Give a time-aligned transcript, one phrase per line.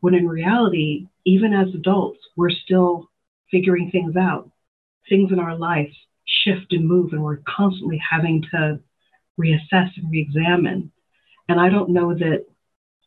[0.00, 3.08] when in reality, even as adults, we're still
[3.50, 4.50] figuring things out.
[5.08, 5.92] Things in our life
[6.24, 8.80] shift and move, and we're constantly having to
[9.40, 10.92] reassess and re examine.
[11.48, 12.44] And I don't know that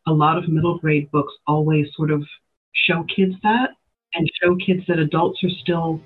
[0.08, 2.24] a lot of middle grade books always sort of
[2.74, 3.70] show kids that
[4.14, 6.02] and show kids that adults are still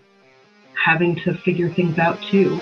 [0.83, 2.59] having to figure things out too.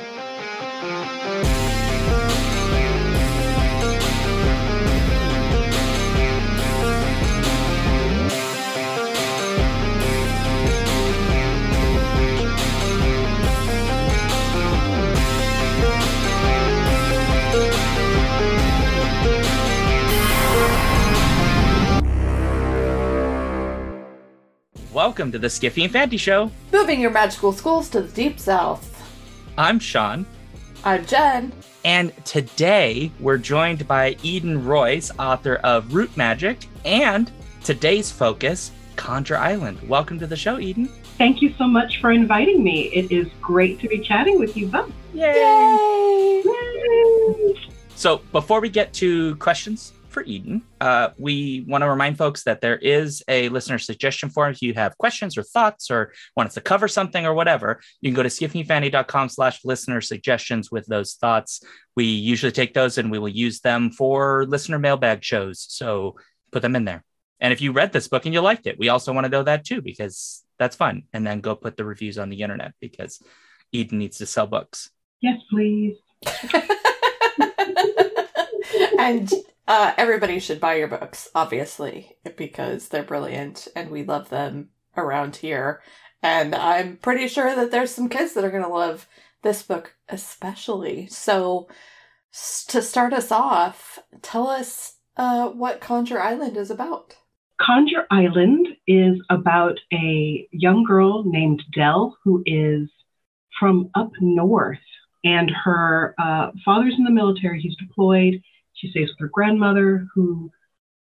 [24.94, 26.52] Welcome to the Skiffy and Fanty Show.
[26.72, 29.02] Moving your magical schools to the deep south.
[29.58, 30.24] I'm Shaun.
[30.84, 31.52] I'm Jen.
[31.84, 37.32] And today we're joined by Eden Royce, author of Root Magic, and
[37.64, 39.82] today's focus, Conjure Island.
[39.90, 40.86] Welcome to the show, Eden.
[41.18, 42.84] Thank you so much for inviting me.
[42.94, 44.91] It is great to be chatting with you both.
[45.16, 45.34] Yay!
[45.34, 46.44] Yay!
[46.46, 47.70] Yay!
[47.96, 50.62] So, before we get to questions, for Eden.
[50.80, 54.52] Uh, we want to remind folks that there is a listener suggestion form.
[54.52, 58.10] If you have questions or thoughts or want us to cover something or whatever, you
[58.10, 61.64] can go to skiffyfanny.com slash listener suggestions with those thoughts.
[61.96, 65.66] We usually take those and we will use them for listener mailbag shows.
[65.68, 66.16] So
[66.52, 67.03] put them in there.
[67.40, 69.44] And if you read this book and you liked it, we also want to know
[69.44, 71.03] that too, because that's fun.
[71.12, 73.22] And then go put the reviews on the internet because
[73.72, 74.91] Eden needs to sell books.
[75.19, 75.97] Yes, please.
[79.00, 79.31] and
[79.68, 85.38] uh, everybody should buy your books, obviously, because they're brilliant and we love them around
[85.38, 85.81] here.
[86.22, 89.08] And I'm pretty sure that there's some kids that are going to love
[89.41, 91.08] this book especially.
[91.08, 91.68] So,
[92.69, 97.16] to start us off, tell us uh, what Conjure Island is about.
[97.62, 102.90] Conjure Island is about a young girl named Dell who is
[103.59, 104.80] from up north,
[105.24, 107.62] and her uh, father's in the military.
[107.62, 108.41] He's deployed.
[108.83, 110.51] She stays with her grandmother, who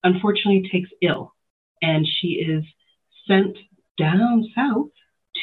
[0.04, 1.34] unfortunately takes ill,
[1.82, 2.66] and she is
[3.26, 3.58] sent
[3.98, 4.90] down south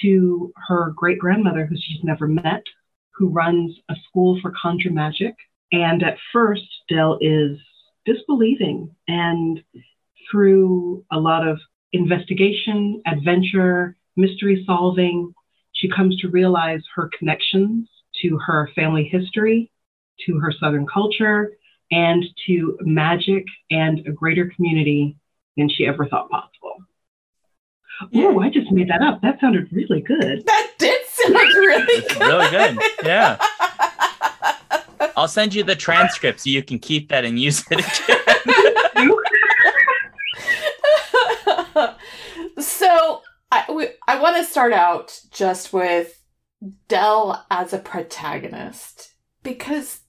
[0.02, 2.62] to her great grandmother, who she's never met,
[3.14, 5.34] who runs a school for conjure magic.
[5.72, 7.58] And at first, Dell is
[8.04, 9.64] disbelieving, and
[10.30, 11.58] through a lot of
[11.94, 15.32] investigation, adventure, mystery solving,
[15.72, 17.88] she comes to realize her connections
[18.20, 19.70] to her family history,
[20.26, 21.52] to her Southern culture,
[21.90, 25.16] and to magic and a greater community
[25.56, 26.76] than she ever thought possible.
[28.14, 29.20] Oh, I just made that up.
[29.22, 30.44] That sounded really good.
[30.46, 32.20] That did sound really good.
[32.20, 32.78] really good.
[33.04, 33.38] Yeah.
[35.16, 38.18] I'll send you the transcript so you can keep that and use it again.
[42.58, 46.22] so I, we, I want to start out just with
[46.88, 49.12] Dell as a protagonist
[49.42, 50.00] because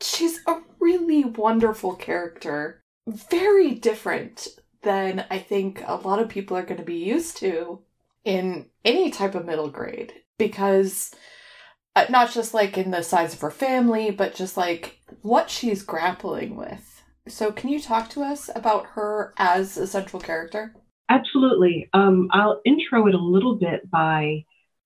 [0.00, 4.48] she's a really wonderful character, very different
[4.82, 7.80] than I think a lot of people are going to be used to
[8.24, 11.12] in any type of middle grade because
[11.94, 15.82] uh, not just like in the size of her family, but just like what she's
[15.82, 17.02] grappling with.
[17.28, 20.74] So, can you talk to us about her as a central character?
[21.08, 21.88] Absolutely.
[21.92, 24.44] Um, I'll intro it a little bit by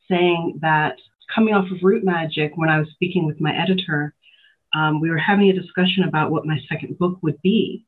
[0.08, 0.96] saying that
[1.34, 4.14] coming off of Root Magic, when I was speaking with my editor,
[4.74, 7.86] um, we were having a discussion about what my second book would be.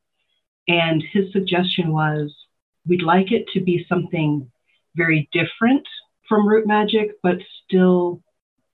[0.67, 2.33] And his suggestion was
[2.87, 4.49] we'd like it to be something
[4.95, 5.85] very different
[6.27, 8.21] from Root Magic, but still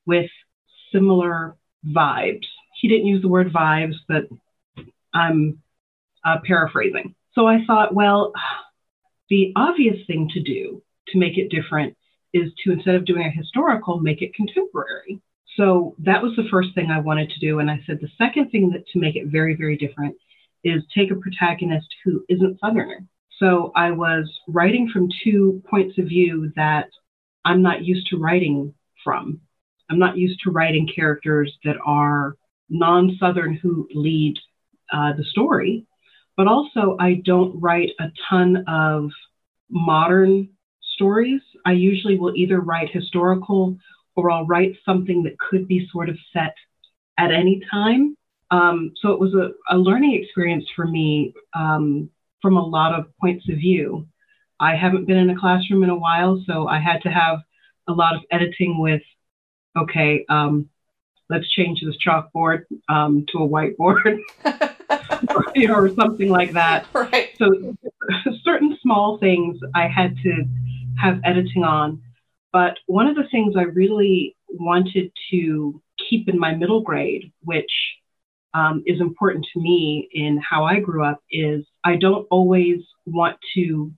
[0.05, 0.29] with
[0.91, 1.55] similar
[1.85, 2.45] vibes.
[2.79, 4.27] He didn't use the word vibes, but
[5.13, 5.61] I'm
[6.25, 7.15] uh, paraphrasing.
[7.33, 8.33] So I thought, well,
[9.29, 11.95] the obvious thing to do to make it different
[12.33, 15.21] is to, instead of doing a historical, make it contemporary.
[15.59, 17.59] So that was the first thing I wanted to do.
[17.59, 20.15] And I said the second thing that to make it very, very different
[20.63, 23.05] is take a protagonist who isn't Southerner.
[23.39, 26.89] So I was writing from two points of view that
[27.43, 28.73] I'm not used to writing
[29.03, 29.41] from.
[29.89, 32.37] I'm not used to writing characters that are
[32.69, 34.37] non Southern who lead
[34.93, 35.85] uh, the story,
[36.37, 39.11] but also I don't write a ton of
[39.69, 40.49] modern
[40.95, 41.41] stories.
[41.65, 43.77] I usually will either write historical
[44.15, 46.53] or I'll write something that could be sort of set
[47.17, 48.15] at any time.
[48.51, 52.09] Um, so it was a, a, learning experience for me um,
[52.41, 54.07] from a lot of points of view.
[54.59, 57.39] I haven't been in a classroom in a while, so I had to have
[57.87, 59.03] a lot of editing with,
[59.77, 60.67] okay, um,
[61.29, 64.19] let's change this chalkboard um, to a whiteboard.
[65.29, 66.87] or, or something like that.
[66.93, 67.29] Right.
[67.37, 67.75] So
[68.43, 70.45] certain small things I had to
[70.99, 72.01] have editing on.
[72.51, 77.71] But one of the things I really wanted to keep in my middle grade, which
[78.53, 83.37] um, is important to me in how I grew up, is I don't always want
[83.55, 83.91] to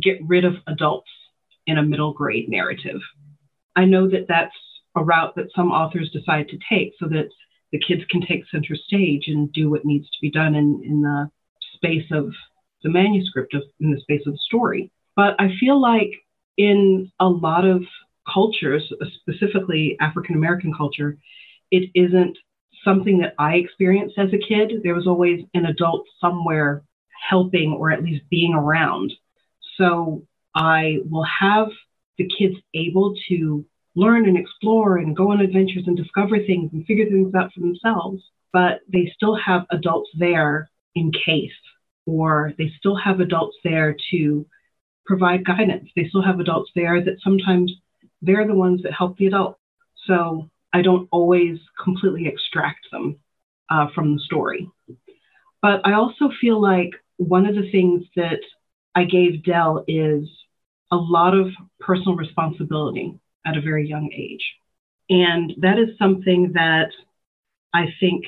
[0.00, 1.10] get rid of adults
[1.66, 3.00] in a middle grade narrative.
[3.76, 4.56] I know that that's
[4.96, 7.28] a route that some authors decide to take so that
[7.72, 11.02] the kids can take center stage and do what needs to be done in, in
[11.02, 11.30] the
[11.74, 12.32] space of
[12.82, 14.90] the manuscript, of, in the space of the story.
[15.14, 16.10] But I feel like
[16.56, 17.82] in a lot of
[18.32, 21.18] cultures, specifically African American culture,
[21.70, 22.36] it isn't
[22.84, 24.82] something that I experienced as a kid.
[24.82, 26.82] There was always an adult somewhere
[27.28, 29.12] helping or at least being around.
[29.76, 30.22] So
[30.54, 31.68] I will have
[32.18, 33.64] the kids able to
[33.94, 37.60] learn and explore and go on adventures and discover things and figure things out for
[37.60, 38.22] themselves,
[38.52, 41.50] but they still have adults there in case,
[42.06, 44.46] or they still have adults there to
[45.10, 45.88] provide guidance.
[45.96, 47.72] They still have adults there that sometimes
[48.22, 49.58] they're the ones that help the adult.
[50.06, 53.18] So I don't always completely extract them
[53.68, 54.70] uh, from the story.
[55.60, 58.38] But I also feel like one of the things that
[58.94, 60.28] I gave Dell is
[60.92, 61.48] a lot of
[61.80, 64.44] personal responsibility at a very young age.
[65.08, 66.90] And that is something that
[67.74, 68.26] I think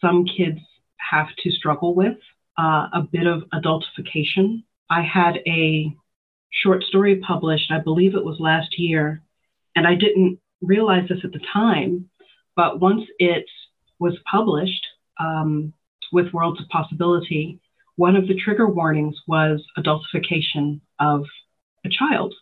[0.00, 0.60] some kids
[0.96, 2.16] have to struggle with
[2.58, 4.64] uh, a bit of adultification.
[4.90, 5.94] I had a
[6.62, 9.22] short story published, I believe it was last year,
[9.76, 12.10] and I didn't realize this at the time,
[12.56, 13.46] but once it
[13.98, 14.84] was published
[15.18, 15.72] um,
[16.12, 17.60] with Worlds of Possibility,
[17.96, 21.24] one of the trigger warnings was adultification of
[21.84, 22.34] a child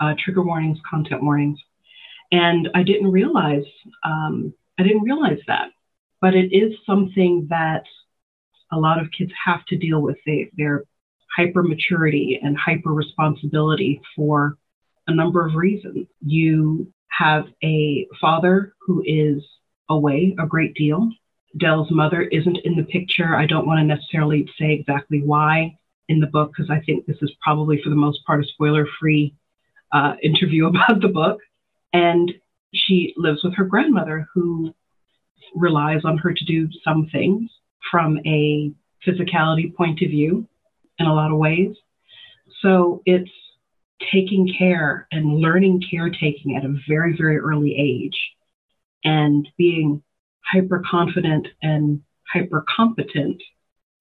[0.00, 1.58] uh, trigger warnings, content warnings.
[2.32, 3.64] And I didn't realize,
[4.04, 5.70] um, I didn't realize that.
[6.20, 7.84] But it is something that
[8.72, 10.16] a lot of kids have to deal with.
[10.26, 10.84] They, their
[11.36, 14.56] hyper maturity and hyper responsibility for
[15.06, 16.06] a number of reasons.
[16.20, 19.42] You have a father who is
[19.88, 21.10] away a great deal.
[21.58, 23.36] Dell's mother isn't in the picture.
[23.36, 25.78] I don't want to necessarily say exactly why
[26.08, 28.86] in the book because I think this is probably for the most part a spoiler
[28.98, 29.34] free
[29.92, 31.38] uh, interview about the book.
[31.92, 32.32] And
[32.74, 34.74] she lives with her grandmother, who
[35.54, 37.50] relies on her to do some things
[37.90, 38.72] from a
[39.06, 40.46] physicality point of view
[40.98, 41.76] in a lot of ways.
[42.62, 43.30] So it's
[44.12, 48.18] taking care and learning caretaking at a very, very early age
[49.04, 50.02] and being
[50.44, 52.02] hyper confident and
[52.32, 53.42] hyper competent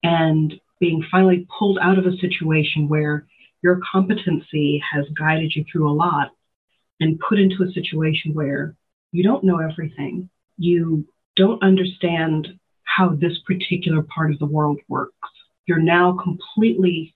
[0.04, 3.26] and being finally pulled out of a situation where
[3.64, 6.32] your competency has guided you through a lot
[7.00, 8.76] and put into a situation where
[9.12, 10.30] you don't know everything.
[10.58, 12.48] You don't understand
[12.84, 15.14] how this particular part of the world works.
[15.68, 17.14] You're now completely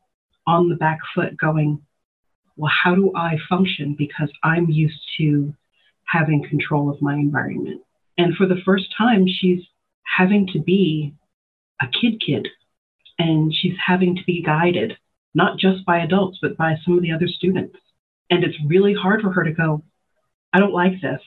[0.48, 1.81] on the back foot going,
[2.56, 3.96] well, how do I function?
[3.98, 5.54] Because I'm used to
[6.06, 7.81] having control of my environment.
[8.18, 9.62] And for the first time, she's
[10.04, 11.13] having to be
[11.81, 12.48] a kid kid
[13.18, 14.98] and she's having to be guided
[15.34, 17.78] not just by adults, but by some of the other students.
[18.30, 19.84] And it's really hard for her to go,
[20.54, 21.22] I don't like this.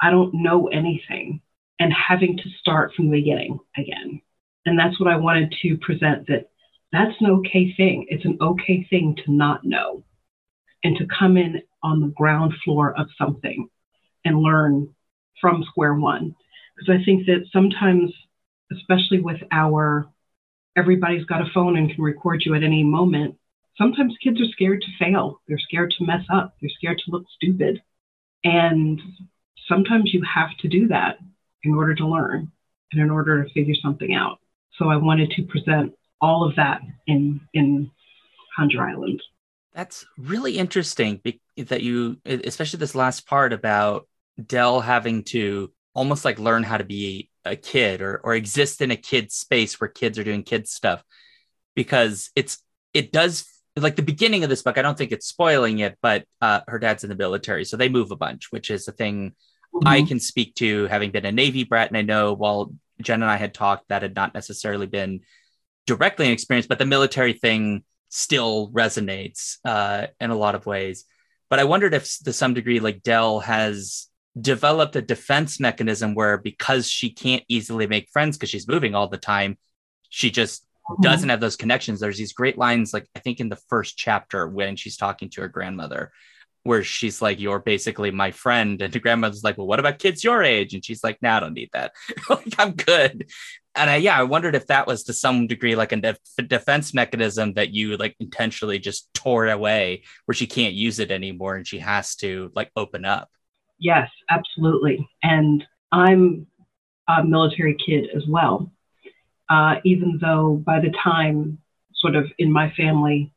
[0.00, 1.40] I don't know anything.
[1.78, 4.20] And having to start from the beginning again.
[4.66, 6.49] And that's what I wanted to present that
[6.92, 8.06] that's an okay thing.
[8.08, 10.04] It's an okay thing to not know
[10.82, 13.68] and to come in on the ground floor of something
[14.24, 14.94] and learn
[15.40, 16.34] from square one.
[16.76, 18.12] Because I think that sometimes,
[18.72, 20.08] especially with our
[20.76, 23.36] everybody's got a phone and can record you at any moment,
[23.76, 25.40] sometimes kids are scared to fail.
[25.48, 26.54] They're scared to mess up.
[26.60, 27.82] They're scared to look stupid.
[28.44, 29.00] And
[29.68, 31.18] sometimes you have to do that
[31.62, 32.50] in order to learn
[32.92, 34.38] and in order to figure something out.
[34.78, 37.90] So I wanted to present all of that in in
[38.56, 39.22] Conjure Island.
[39.72, 41.20] That's really interesting
[41.56, 44.08] that you, especially this last part about
[44.44, 48.90] Dell having to almost like learn how to be a kid or or exist in
[48.90, 51.02] a kid space where kids are doing kid stuff
[51.74, 52.58] because it's
[52.92, 53.46] it does
[53.76, 56.78] like the beginning of this book, I don't think it's spoiling it, but uh, her
[56.78, 59.30] dad's in the military, so they move a bunch, which is a thing
[59.74, 59.86] mm-hmm.
[59.86, 61.88] I can speak to, having been a Navy brat.
[61.88, 65.20] And I know while Jen and I had talked, that had not necessarily been
[65.86, 71.04] directly an experience, but the military thing still resonates uh, in a lot of ways.
[71.48, 74.08] But I wondered if, to some degree, like Dell has
[74.40, 79.08] developed a defense mechanism where because she can't easily make friends because she's moving all
[79.08, 79.58] the time,
[80.08, 81.02] she just Mm-hmm.
[81.02, 82.00] doesn't have those connections.
[82.00, 85.42] There's these great lines, like I think in the first chapter when she's talking to
[85.42, 86.10] her grandmother,
[86.64, 88.80] where she's like, You're basically my friend.
[88.82, 90.74] And the grandmother's like, Well, what about kids your age?
[90.74, 91.92] And she's like, Nah, I don't need that.
[92.30, 93.30] like, I'm good.
[93.76, 96.92] And I, yeah, I wondered if that was to some degree like a def- defense
[96.92, 101.66] mechanism that you like intentionally just tore away, where she can't use it anymore and
[101.66, 103.30] she has to like open up.
[103.78, 105.08] Yes, absolutely.
[105.22, 106.46] And I'm
[107.08, 108.70] a military kid as well.
[109.48, 111.58] Uh, even though by the time,
[111.94, 113.32] sort of in my family,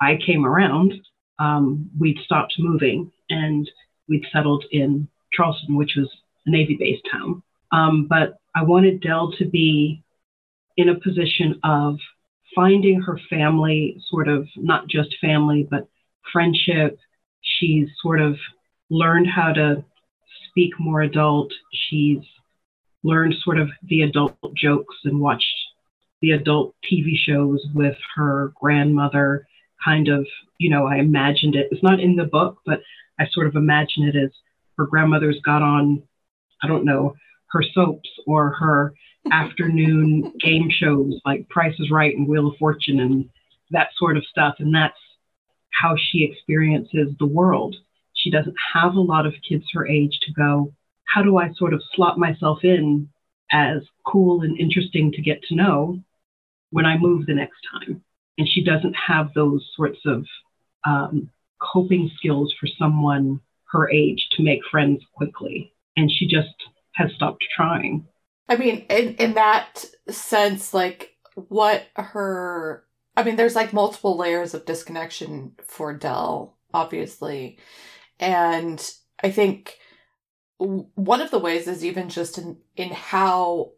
[0.00, 0.94] I came around,
[1.38, 3.70] um, we'd stopped moving and
[4.08, 6.08] we'd settled in Charleston, which was
[6.46, 7.42] a Navy based town.
[7.72, 10.02] Um, but I wanted Dell to be
[10.76, 11.96] in a position of
[12.56, 15.86] finding her family, sort of not just family, but
[16.32, 16.98] friendship.
[17.40, 18.36] She's sort of
[18.90, 19.84] learned how to
[20.48, 21.52] speak more adult.
[21.72, 22.18] She's
[23.04, 25.44] learned sort of the adult jokes and watched
[26.20, 29.46] the adult TV shows with her grandmother.
[29.84, 30.26] Kind of,
[30.58, 31.68] you know, I imagined it.
[31.70, 32.82] It's not in the book, but
[33.20, 34.30] I sort of imagine it as
[34.76, 36.02] her grandmother's got on,
[36.60, 37.14] I don't know,
[37.50, 38.94] her soaps or her
[39.32, 43.28] afternoon game shows like Price is Right and Wheel of Fortune and
[43.70, 44.56] that sort of stuff.
[44.58, 44.98] And that's
[45.70, 47.76] how she experiences the world.
[48.14, 50.72] She doesn't have a lot of kids her age to go,
[51.04, 53.08] how do I sort of slot myself in
[53.52, 56.00] as cool and interesting to get to know
[56.70, 58.02] when I move the next time?
[58.36, 60.24] And she doesn't have those sorts of
[60.86, 63.40] um, coping skills for someone
[63.72, 65.72] her age to make friends quickly.
[65.96, 66.54] And she just
[66.98, 68.06] has stopped trying.
[68.48, 72.84] I mean, in in that sense, like what her
[73.16, 77.58] I mean, there's like multiple layers of disconnection for Dell, obviously.
[78.20, 78.80] And
[79.22, 79.78] I think
[80.58, 83.72] one of the ways is even just in, in how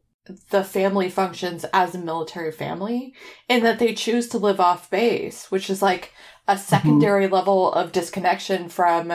[0.50, 3.14] the family functions as a military family
[3.48, 6.12] and that they choose to live off base, which is like
[6.46, 6.62] a mm-hmm.
[6.62, 7.34] secondary mm-hmm.
[7.34, 9.12] level of disconnection from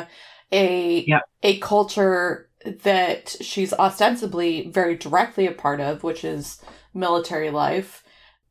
[0.51, 1.21] a yep.
[1.43, 2.49] a culture
[2.83, 6.61] that she's ostensibly very directly a part of, which is
[6.93, 8.03] military life,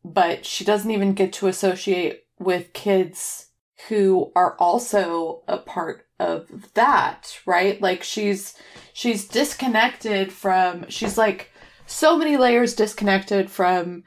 [0.04, 3.50] but she doesn't even get to associate with kids
[3.88, 7.80] who are also a part of that, right?
[7.80, 8.54] Like she's
[8.92, 11.50] she's disconnected from she's like
[11.86, 14.04] so many layers disconnected from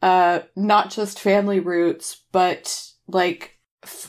[0.00, 3.58] uh not just family roots, but like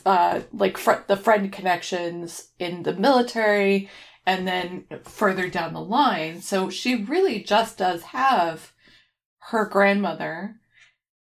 [0.06, 3.89] uh like fr- the friend connections in the military
[4.29, 6.39] and then further down the line.
[6.39, 8.74] So she really just does have
[9.50, 10.57] her grandmother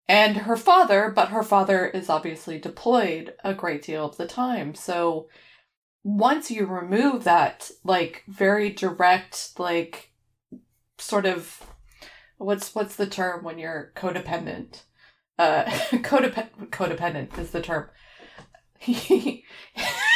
[0.08, 4.74] and her father, but her father is obviously deployed a great deal of the time.
[4.74, 5.28] So
[6.04, 10.10] once you remove that, like, very direct, like,
[10.98, 11.62] sort of
[12.40, 14.82] what's what's the term when you're codependent?
[15.38, 15.66] Uh
[16.02, 17.92] codependent codependent is the term.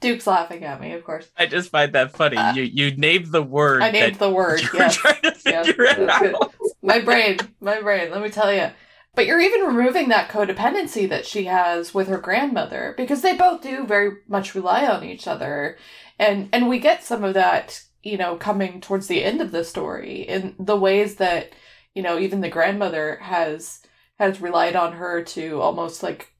[0.00, 1.28] Duke's laughing at me, of course.
[1.36, 2.36] I just find that funny.
[2.36, 3.82] Uh, you you named the word.
[3.82, 4.60] I named the word.
[4.72, 4.96] Yes.
[4.96, 6.54] trying to figure yes, it out.
[6.82, 8.10] My brain, my brain.
[8.10, 8.70] Let me tell you.
[9.14, 13.60] But you're even removing that codependency that she has with her grandmother because they both
[13.60, 15.76] do very much rely on each other,
[16.18, 19.64] and and we get some of that, you know, coming towards the end of the
[19.64, 21.52] story in the ways that,
[21.94, 23.82] you know, even the grandmother has
[24.18, 26.32] has relied on her to almost like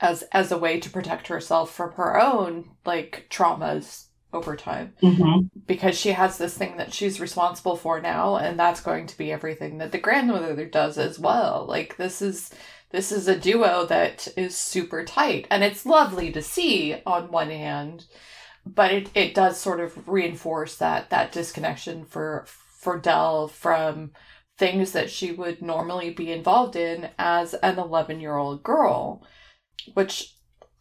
[0.00, 4.94] as as a way to protect herself from her own like traumas over time.
[5.00, 5.46] Mm-hmm.
[5.66, 9.30] because she has this thing that she's responsible for now and that's going to be
[9.30, 11.66] everything that the grandmother does as well.
[11.68, 12.50] Like this is
[12.90, 17.50] this is a duo that is super tight and it's lovely to see on one
[17.50, 18.06] hand
[18.66, 24.12] but it, it does sort of reinforce that that disconnection for for Dell from
[24.56, 29.26] things that she would normally be involved in as an 11 year old girl
[29.94, 30.34] which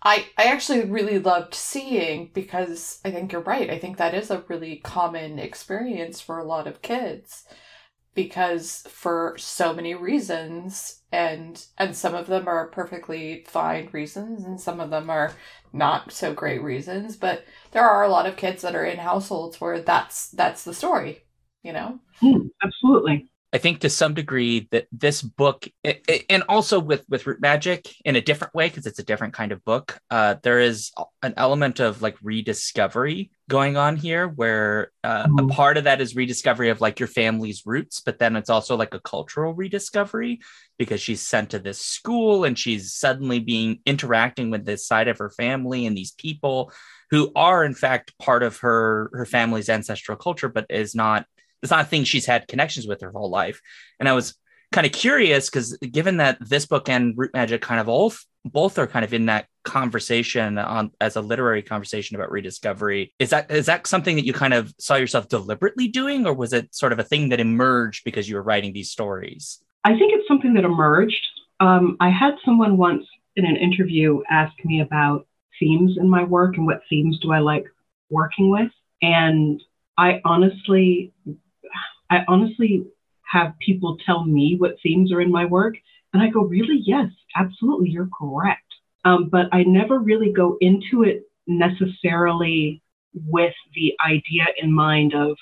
[0.03, 3.69] I I actually really loved seeing because I think you're right.
[3.69, 7.45] I think that is a really common experience for a lot of kids
[8.15, 14.59] because for so many reasons and and some of them are perfectly fine reasons and
[14.59, 15.33] some of them are
[15.71, 19.59] not so great reasons, but there are a lot of kids that are in households
[19.59, 21.23] where that's that's the story,
[21.63, 21.99] you know?
[22.21, 23.27] Mm, absolutely.
[23.53, 25.67] I think to some degree that this book,
[26.27, 29.51] and also with with root magic in a different way because it's a different kind
[29.51, 30.91] of book, uh, there is
[31.21, 35.51] an element of like rediscovery going on here, where uh, mm-hmm.
[35.51, 38.75] a part of that is rediscovery of like your family's roots, but then it's also
[38.75, 40.39] like a cultural rediscovery
[40.79, 45.19] because she's sent to this school and she's suddenly being interacting with this side of
[45.19, 46.73] her family and these people
[47.11, 51.27] who are in fact part of her her family's ancestral culture, but is not
[51.63, 53.61] it's not a thing she's had connections with her whole life.
[53.99, 54.35] And I was
[54.73, 58.77] kind of curious because given that this book and root magic kind of all both
[58.77, 63.49] are kind of in that conversation on as a literary conversation about rediscovery is that
[63.49, 66.91] is that something that you kind of saw yourself deliberately doing or was it sort
[66.91, 69.63] of a thing that emerged because you were writing these stories?
[69.85, 71.25] I think it's something that emerged.
[71.59, 73.05] Um, i had someone once
[73.35, 75.27] in an interview ask me about
[75.59, 77.65] themes in my work and what themes do i like
[78.09, 78.71] working with.
[79.01, 79.61] And
[79.97, 81.13] i honestly
[82.13, 82.85] i honestly
[83.21, 85.75] have people tell me what themes are in my work
[86.13, 88.63] and i go really yes absolutely you're correct
[89.05, 92.81] um, but I never really go into it necessarily
[93.13, 95.37] with the idea in mind of,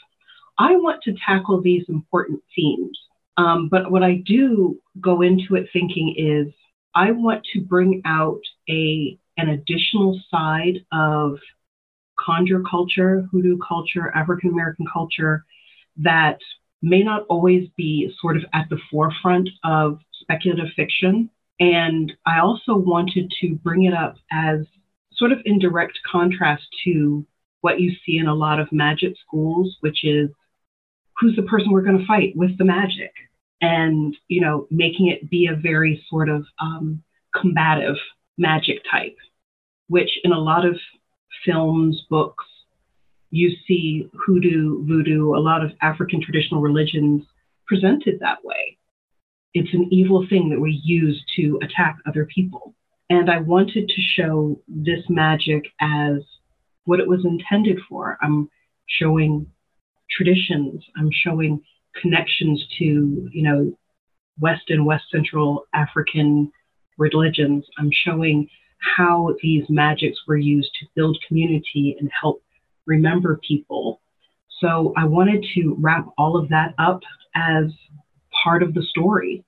[0.58, 2.98] I want to tackle these important themes.
[3.38, 6.54] Um, but what I do go into it thinking is,
[6.94, 11.38] I want to bring out a an additional side of
[12.20, 15.46] conjure culture, hoodoo culture, African American culture
[15.98, 16.38] that
[16.82, 22.76] may not always be sort of at the forefront of speculative fiction, and I also
[22.76, 24.66] wanted to bring it up as
[25.14, 27.26] sort of in direct contrast to
[27.62, 30.30] what you see in a lot of magic schools, which is
[31.20, 33.14] who's the person we're going to fight with the magic?
[33.62, 37.04] And, you know, making it be a very sort of um,
[37.40, 37.98] combative
[38.40, 39.16] magic type,
[39.88, 40.80] which in a lot of
[41.46, 42.46] films, books,
[43.32, 47.24] you see hoodoo, voodoo, a lot of African traditional religions
[47.66, 48.78] presented that way.
[49.54, 52.76] It's an evil thing that we use to attack other people.
[53.10, 56.22] And I wanted to show this magic as
[56.86, 58.18] what it was intended for.
[58.22, 58.50] I'm
[58.88, 59.48] showing
[60.10, 61.62] traditions, I'm showing
[62.02, 63.78] connections to, you know,
[64.40, 66.52] West and West Central African
[66.98, 67.66] religions.
[67.78, 68.48] I'm showing
[68.98, 72.42] how these magics were used to build community and help
[72.86, 74.02] remember people.
[74.60, 77.02] So I wanted to wrap all of that up
[77.36, 77.66] as
[78.44, 79.44] part of the story.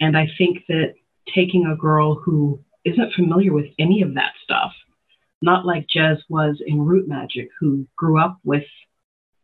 [0.00, 0.94] And I think that
[1.34, 4.72] taking a girl who isn't familiar with any of that stuff,
[5.42, 8.64] not like Jez was in Root Magic, who grew up with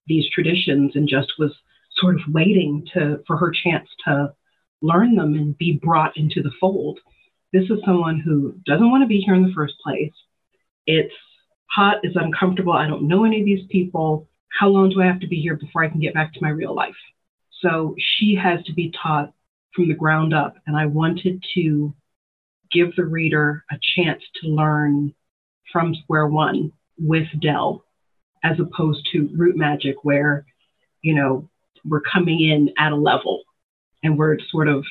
[0.06, 1.52] these traditions and just was
[1.96, 4.32] sort of waiting to for her chance to
[4.82, 6.98] learn them and be brought into the fold.
[7.52, 10.12] This is someone who doesn't want to be here in the first place.
[10.86, 11.14] It's
[11.74, 12.72] hot, it's uncomfortable.
[12.72, 14.28] I don't know any of these people.
[14.48, 16.50] How long do I have to be here before I can get back to my
[16.50, 16.94] real life?
[17.60, 19.32] So she has to be taught
[19.74, 20.56] from the ground up.
[20.66, 21.94] And I wanted to
[22.70, 25.14] give the reader a chance to learn
[25.72, 27.84] from square one with Dell,
[28.44, 30.46] as opposed to root magic, where,
[31.02, 31.48] you know,
[31.84, 33.42] we're coming in at a level
[34.02, 34.84] and we're sort of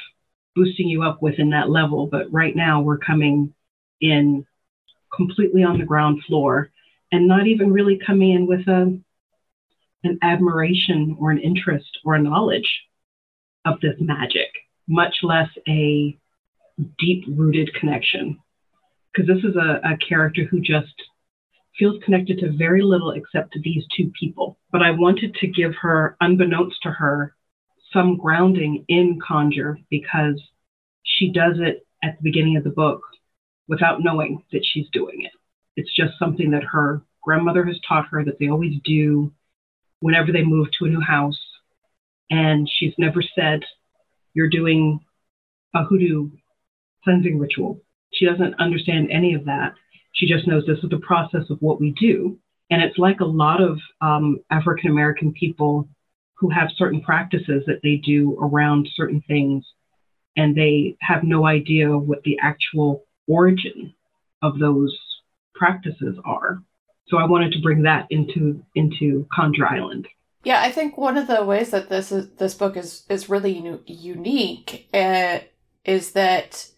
[0.56, 2.08] boosting you up within that level.
[2.08, 3.54] But right now we're coming
[4.02, 4.46] in
[5.16, 6.72] completely on the ground floor
[7.14, 9.00] and not even really coming in with a
[10.04, 12.68] an admiration or an interest or a knowledge
[13.66, 14.50] of this magic,
[14.88, 16.18] much less a
[17.00, 18.38] deep rooted connection.
[19.14, 20.96] Because this is a, a character who just
[21.78, 24.58] feels connected to very little except to these two people.
[24.72, 27.36] But I wanted to give her, unbeknownst to her,
[27.94, 30.42] some grounding in conjure because
[31.04, 33.02] she does it at the beginning of the book
[33.68, 35.32] without knowing that she's doing it.
[35.76, 39.32] It's just something that her grandmother has taught her that they always do
[40.00, 41.40] whenever they move to a new house.
[42.30, 43.62] And she's never said,
[44.34, 45.00] You're doing
[45.74, 46.30] a hoodoo
[47.04, 47.82] cleansing ritual.
[48.14, 49.74] She doesn't understand any of that.
[50.14, 52.38] She just knows this is the process of what we do.
[52.70, 55.88] And it's like a lot of um, African American people
[56.36, 59.66] who have certain practices that they do around certain things,
[60.36, 63.94] and they have no idea what the actual origin
[64.42, 64.98] of those
[65.64, 66.62] practices are.
[67.08, 70.08] So I wanted to bring that into into Conjure Island.
[70.44, 73.82] Yeah, I think one of the ways that this is this book is is really
[73.86, 75.40] unique uh,
[75.86, 76.70] is that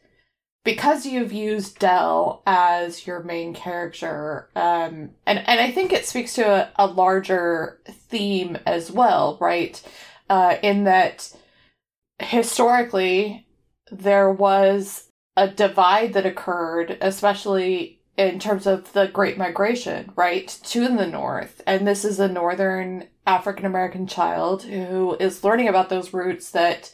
[0.63, 6.33] because you've used Dell as your main character, um, and and I think it speaks
[6.35, 9.81] to a, a larger theme as well, right?
[10.29, 11.31] Uh, in that
[12.19, 13.47] historically
[13.91, 20.88] there was a divide that occurred, especially in terms of the Great Migration, right, to
[20.88, 26.13] the north, and this is a northern African American child who is learning about those
[26.13, 26.93] roots that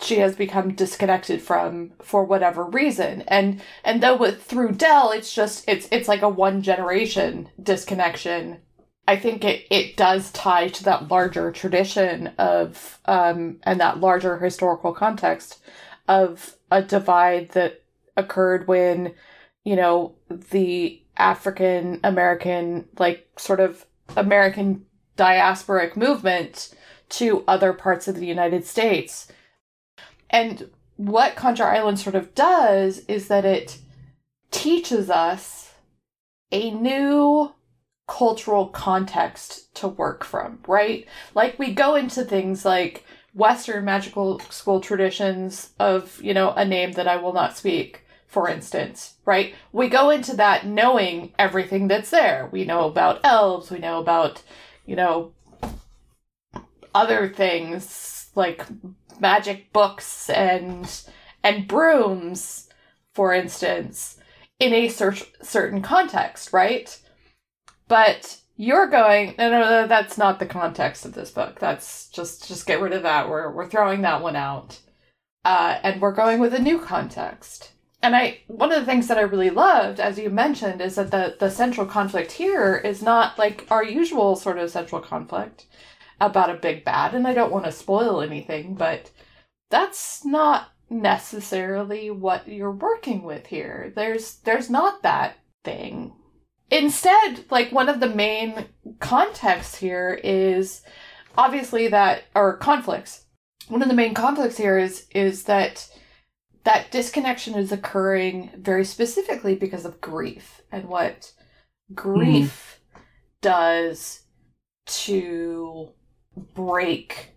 [0.00, 3.22] she has become disconnected from for whatever reason.
[3.22, 8.58] And and though with through dell it's just it's it's like a one generation disconnection.
[9.06, 14.38] I think it it does tie to that larger tradition of um and that larger
[14.38, 15.60] historical context
[16.06, 17.82] of a divide that
[18.16, 19.14] occurred when
[19.68, 24.84] you know the african american like sort of american
[25.16, 26.74] diasporic movement
[27.08, 29.28] to other parts of the united states
[30.30, 33.78] and what Conjure Island sort of does is that it
[34.50, 35.72] teaches us
[36.50, 37.52] a new
[38.08, 41.06] cultural context to work from, right?
[41.34, 46.92] Like we go into things like Western magical school traditions of, you know, a name
[46.92, 49.54] that I will not speak, for instance, right?
[49.72, 52.48] We go into that knowing everything that's there.
[52.52, 54.42] We know about elves, we know about,
[54.86, 55.32] you know,
[56.94, 58.64] other things like
[59.18, 61.02] magic books and
[61.42, 62.68] and brooms,
[63.14, 64.18] for instance,
[64.60, 67.00] in a cer- certain context, right?
[67.88, 72.66] But you're going no, no that's not the context of this book that's just just
[72.66, 74.80] get rid of that we're we're throwing that one out
[75.44, 77.70] uh, and we're going with a new context
[78.02, 81.10] and i one of the things that i really loved as you mentioned is that
[81.10, 85.66] the the central conflict here is not like our usual sort of central conflict
[86.20, 89.10] about a big bad and i don't want to spoil anything but
[89.70, 96.12] that's not necessarily what you're working with here there's there's not that thing
[96.70, 98.66] Instead, like one of the main
[99.00, 100.82] contexts here is
[101.36, 103.24] obviously that or conflicts.
[103.68, 105.88] One of the main conflicts here is is that
[106.68, 111.32] that disconnection is occurring very specifically because of grief and what
[111.94, 113.00] grief mm.
[113.40, 114.24] does
[114.84, 115.88] to
[116.54, 117.30] break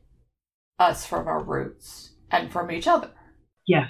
[0.80, 3.10] us from our roots and from each other.
[3.66, 3.88] Yes.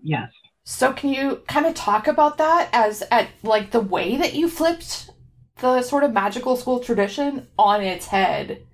[0.00, 0.28] Yes.
[0.62, 4.48] So can you kind of talk about that as at like the way that you
[4.48, 5.10] flipped
[5.56, 8.64] the sort of magical school tradition on its head,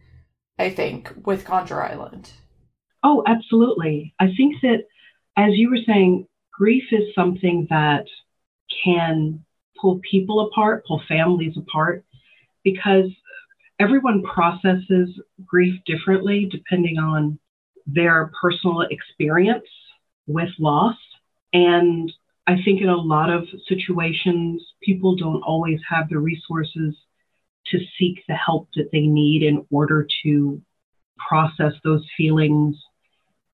[0.59, 2.30] I think, with Conjure Island?
[3.02, 4.14] Oh, absolutely.
[4.20, 4.85] I think that
[5.36, 8.04] as you were saying, grief is something that
[8.84, 9.44] can
[9.80, 12.04] pull people apart, pull families apart,
[12.64, 13.06] because
[13.78, 15.08] everyone processes
[15.46, 17.38] grief differently depending on
[17.86, 19.66] their personal experience
[20.26, 20.96] with loss.
[21.52, 22.12] And
[22.46, 26.94] I think in a lot of situations, people don't always have the resources
[27.66, 30.60] to seek the help that they need in order to
[31.28, 32.76] process those feelings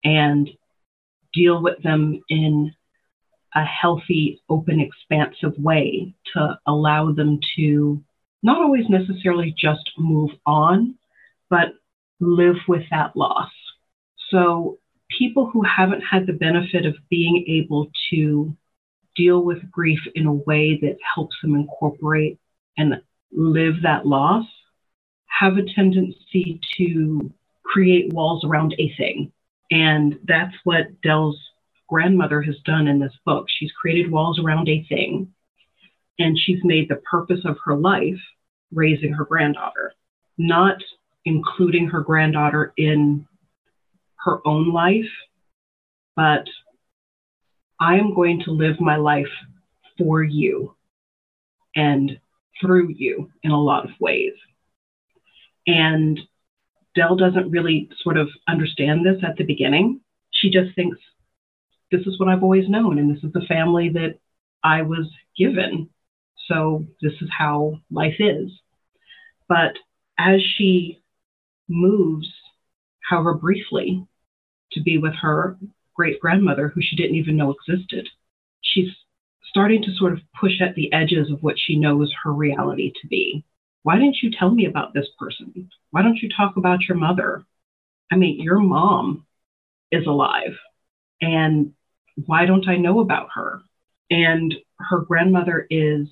[0.05, 0.49] and
[1.37, 2.73] deal with them in
[3.55, 8.03] a healthy, open, expansive way to allow them to
[8.43, 10.97] not always necessarily just move on,
[11.49, 11.75] but
[12.21, 13.51] live with that loss.
[14.31, 18.57] So people who haven't had the benefit of being able to
[19.17, 22.39] deal with grief in a way that helps them incorporate
[22.77, 22.95] and
[23.33, 24.45] live that loss
[25.27, 27.33] have a tendency to
[27.65, 29.33] create walls around a thing.
[29.71, 31.39] And that's what Dell's
[31.89, 33.47] grandmother has done in this book.
[33.49, 35.33] She's created walls around a thing,
[36.19, 38.21] and she's made the purpose of her life
[38.73, 39.93] raising her granddaughter,
[40.39, 40.79] not
[41.25, 43.27] including her granddaughter in
[44.25, 45.11] her own life,
[46.15, 46.47] but
[47.81, 49.31] I am going to live my life
[49.99, 50.75] for you
[51.75, 52.19] and
[52.61, 54.33] through you in a lot of ways.
[55.67, 56.19] And
[56.97, 60.01] Dell doesn't really sort of understand this at the beginning.
[60.33, 60.99] She just thinks,
[61.93, 64.19] this is what I've always known, and this is the family that
[64.65, 65.07] I was
[65.39, 65.91] given.
[66.49, 68.51] So this is how life is.
[69.49, 69.77] But
[70.19, 71.03] as she
[71.69, 72.29] moves,
[73.09, 74.07] however briefly,
[74.73, 75.57] to be with her
[75.95, 78.09] great grandmother, who she didn't even know existed.
[78.63, 78.91] She's
[79.49, 83.07] starting to sort of push at the edges of what she knows her reality to
[83.07, 83.45] be.
[83.87, 85.71] Why didn't you tell me about this person?
[85.93, 87.45] Why don't you talk about your mother?
[88.11, 89.25] I mean, your mom
[89.93, 90.57] is alive.
[91.21, 91.73] And
[92.25, 93.61] why don't I know about her?
[94.11, 96.09] And her grandmother is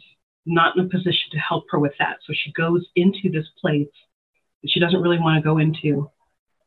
[0.47, 2.19] not in a position to help her with that.
[2.25, 3.89] So she goes into this place
[4.63, 6.09] that she doesn't really want to go into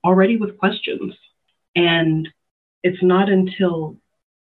[0.03, 1.15] already with questions.
[1.73, 2.27] And
[2.83, 3.95] it's not until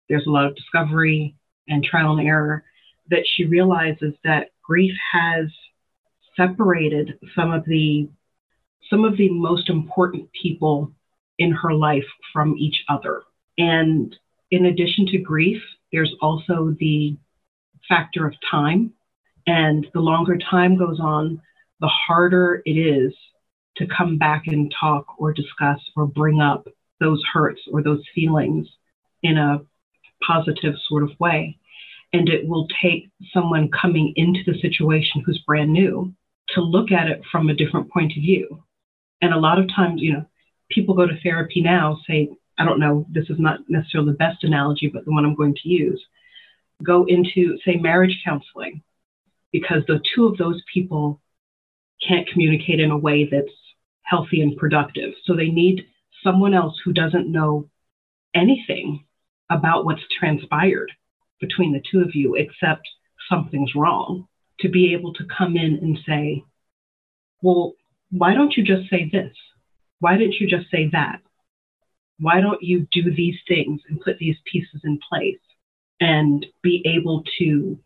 [0.07, 1.35] there's a lot of discovery
[1.67, 2.63] and trial and error
[3.09, 5.47] that she realizes that grief has
[6.35, 8.09] separated some of the
[8.89, 10.91] some of the most important people
[11.39, 13.23] in her life from each other.
[13.57, 14.15] And
[14.51, 17.17] in addition to grief, there's also the
[17.87, 18.93] factor of time.
[19.47, 21.41] And the longer time goes on,
[21.79, 23.13] the harder it is
[23.77, 26.67] to come back and talk or discuss or bring up
[26.99, 28.67] those hurts or those feelings
[29.23, 29.61] in a
[30.25, 31.57] positive sort of way.
[32.13, 36.13] And it will take someone coming into the situation who's brand new
[36.49, 38.63] to look at it from a different point of view.
[39.21, 40.25] And a lot of times, you know,
[40.69, 44.43] people go to therapy now, say, I don't know, this is not necessarily the best
[44.43, 46.03] analogy, but the one I'm going to use.
[46.83, 48.83] Go into, say, marriage counseling,
[49.51, 51.21] because the two of those people
[52.07, 53.53] can't communicate in a way that's
[54.03, 55.13] healthy and productive.
[55.23, 55.85] So they need
[56.23, 57.69] someone else who doesn't know
[58.35, 59.05] anything
[59.49, 60.91] about what's transpired
[61.39, 62.87] between the two of you except
[63.29, 64.27] something's wrong,
[64.59, 66.43] to be able to come in and say,
[67.41, 67.73] well,
[68.11, 69.35] why don't you just say this?
[69.99, 71.19] Why didn't you just say that?
[72.19, 75.39] Why don't you do these things and put these pieces in place
[75.99, 77.79] and be able to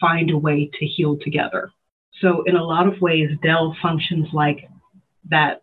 [0.00, 1.70] find a way to heal together?
[2.20, 4.68] So, in a lot of ways, Dell functions like
[5.30, 5.62] that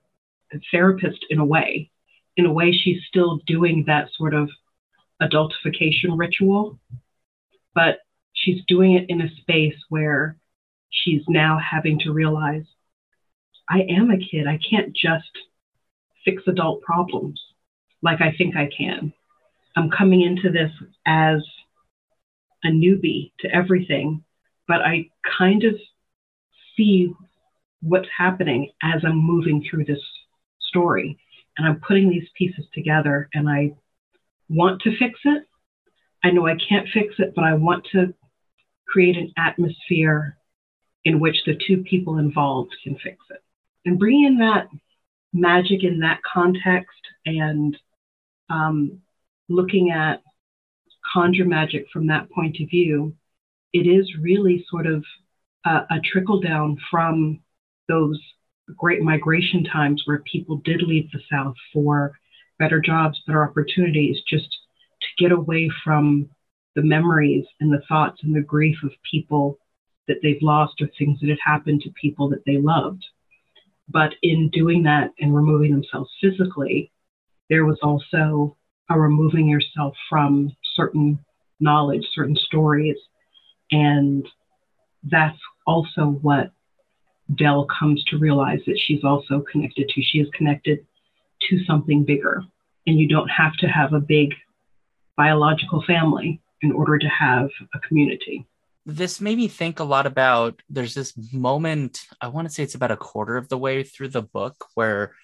[0.71, 1.89] therapist in a way.
[2.35, 4.49] In a way, she's still doing that sort of
[5.21, 6.79] adultification ritual,
[7.73, 7.99] but
[8.33, 10.37] she's doing it in a space where
[10.91, 12.63] she's now having to realize
[13.69, 14.47] I am a kid.
[14.47, 15.31] I can't just
[16.25, 17.41] fix adult problems
[18.03, 19.13] like I think I can.
[19.75, 20.71] I'm coming into this
[21.05, 21.41] as
[22.63, 24.23] a newbie to everything,
[24.67, 25.75] but I kind of
[26.75, 27.13] see
[27.81, 30.01] what's happening as I'm moving through this
[30.59, 31.17] story.
[31.57, 33.71] And I'm putting these pieces together and I
[34.49, 35.43] want to fix it.
[36.23, 38.13] I know I can't fix it, but I want to
[38.87, 40.37] create an atmosphere
[41.05, 43.43] in which the two people involved can fix it.
[43.85, 44.67] And bringing in that
[45.33, 47.77] magic in that context and
[48.49, 48.99] um,
[49.49, 50.21] looking at
[51.13, 53.15] conjure magic from that point of view,
[53.73, 55.03] it is really sort of
[55.65, 57.39] a, a trickle down from
[57.87, 58.19] those
[58.77, 62.13] great migration times where people did leave the South for
[62.59, 64.49] better jobs, better opportunities, just
[65.01, 66.29] to get away from
[66.75, 69.57] the memories and the thoughts and the grief of people
[70.11, 73.03] that they've lost or things that had happened to people that they loved.
[73.87, 76.91] But in doing that and removing themselves physically,
[77.49, 78.57] there was also
[78.89, 81.17] a removing yourself from certain
[81.61, 82.97] knowledge, certain stories.
[83.71, 84.27] And
[85.03, 86.51] that's also what
[87.35, 90.01] Dell comes to realize that she's also connected to.
[90.01, 90.85] She is connected
[91.49, 92.43] to something bigger.
[92.85, 94.33] And you don't have to have a big
[95.15, 98.45] biological family in order to have a community.
[98.91, 102.75] This made me think a lot about there's this moment, I want to say it's
[102.75, 105.15] about a quarter of the way through the book, where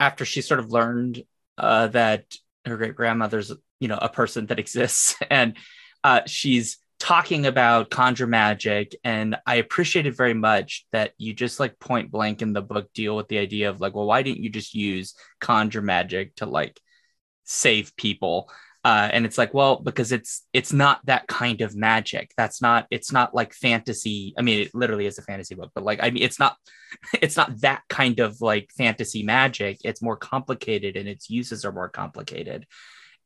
[0.00, 1.22] after she sort of learned
[1.58, 5.56] uh, that her great grandmother's, you know, a person that exists, and
[6.04, 11.78] uh, she's talking about conjure magic and i appreciated very much that you just like
[11.78, 14.48] point blank in the book deal with the idea of like well why didn't you
[14.48, 16.80] just use conjure magic to like
[17.44, 18.50] save people
[18.86, 22.30] uh, and it's like well because it's it's not that kind of magic.
[22.36, 24.32] That's not it's not like fantasy.
[24.38, 26.56] I mean it literally is a fantasy book but like i mean it's not
[27.20, 29.78] it's not that kind of like fantasy magic.
[29.82, 32.64] It's more complicated and its uses are more complicated.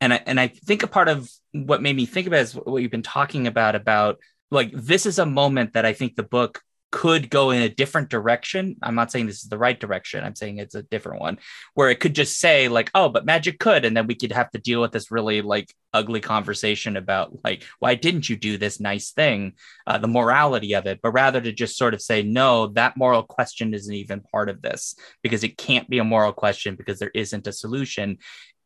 [0.00, 2.80] And I and I think a part of what made me think about is what
[2.80, 4.18] you've been talking about about
[4.50, 8.08] like this is a moment that I think the book could go in a different
[8.08, 8.76] direction.
[8.82, 10.24] I'm not saying this is the right direction.
[10.24, 11.38] I'm saying it's a different one
[11.74, 14.50] where it could just say like, oh, but magic could, and then we could have
[14.50, 18.80] to deal with this really like ugly conversation about like why didn't you do this
[18.80, 19.54] nice thing,
[19.86, 23.22] uh, the morality of it, but rather to just sort of say no, that moral
[23.22, 27.12] question isn't even part of this because it can't be a moral question because there
[27.14, 28.18] isn't a solution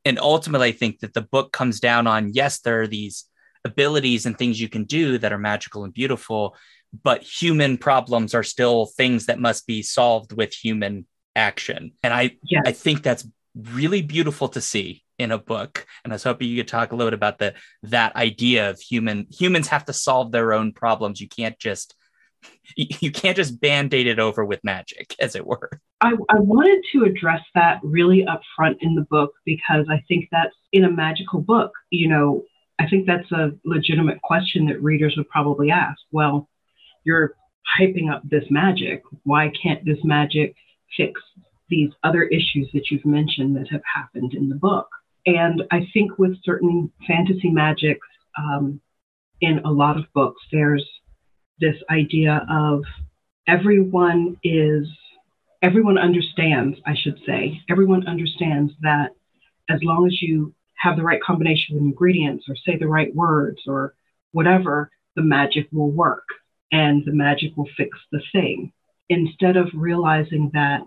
[0.05, 3.25] and ultimately, I think that the book comes down on yes, there are these
[3.65, 6.57] abilities and things you can do that are magical and beautiful,
[7.03, 11.93] but human problems are still things that must be solved with human action.
[12.03, 12.63] And I, yes.
[12.67, 15.87] I think that's really beautiful to see in a book.
[16.03, 17.55] And I was hoping you could talk a little bit about the
[17.85, 21.21] that idea of human humans have to solve their own problems.
[21.21, 21.95] You can't just
[22.77, 25.81] you can't just band-aid it over with magic, as it were.
[26.01, 30.29] I, I wanted to address that really up front in the book because I think
[30.31, 32.43] that's in a magical book, you know,
[32.79, 35.99] I think that's a legitimate question that readers would probably ask.
[36.11, 36.49] Well,
[37.05, 37.35] you're
[37.79, 39.03] hyping up this magic.
[39.25, 40.55] Why can't this magic
[40.97, 41.21] fix
[41.69, 44.89] these other issues that you've mentioned that have happened in the book?
[45.27, 48.07] And I think with certain fantasy magics
[48.39, 48.81] um,
[49.41, 50.85] in a lot of books, there's
[51.61, 52.83] this idea of
[53.47, 54.87] everyone is,
[55.63, 59.11] everyone understands, I should say, everyone understands that
[59.71, 63.63] as long as you have the right combination of ingredients or say the right words
[63.67, 63.95] or
[64.33, 66.25] whatever, the magic will work
[66.75, 68.73] and the magic will fix the thing.
[69.09, 70.81] Instead of realizing that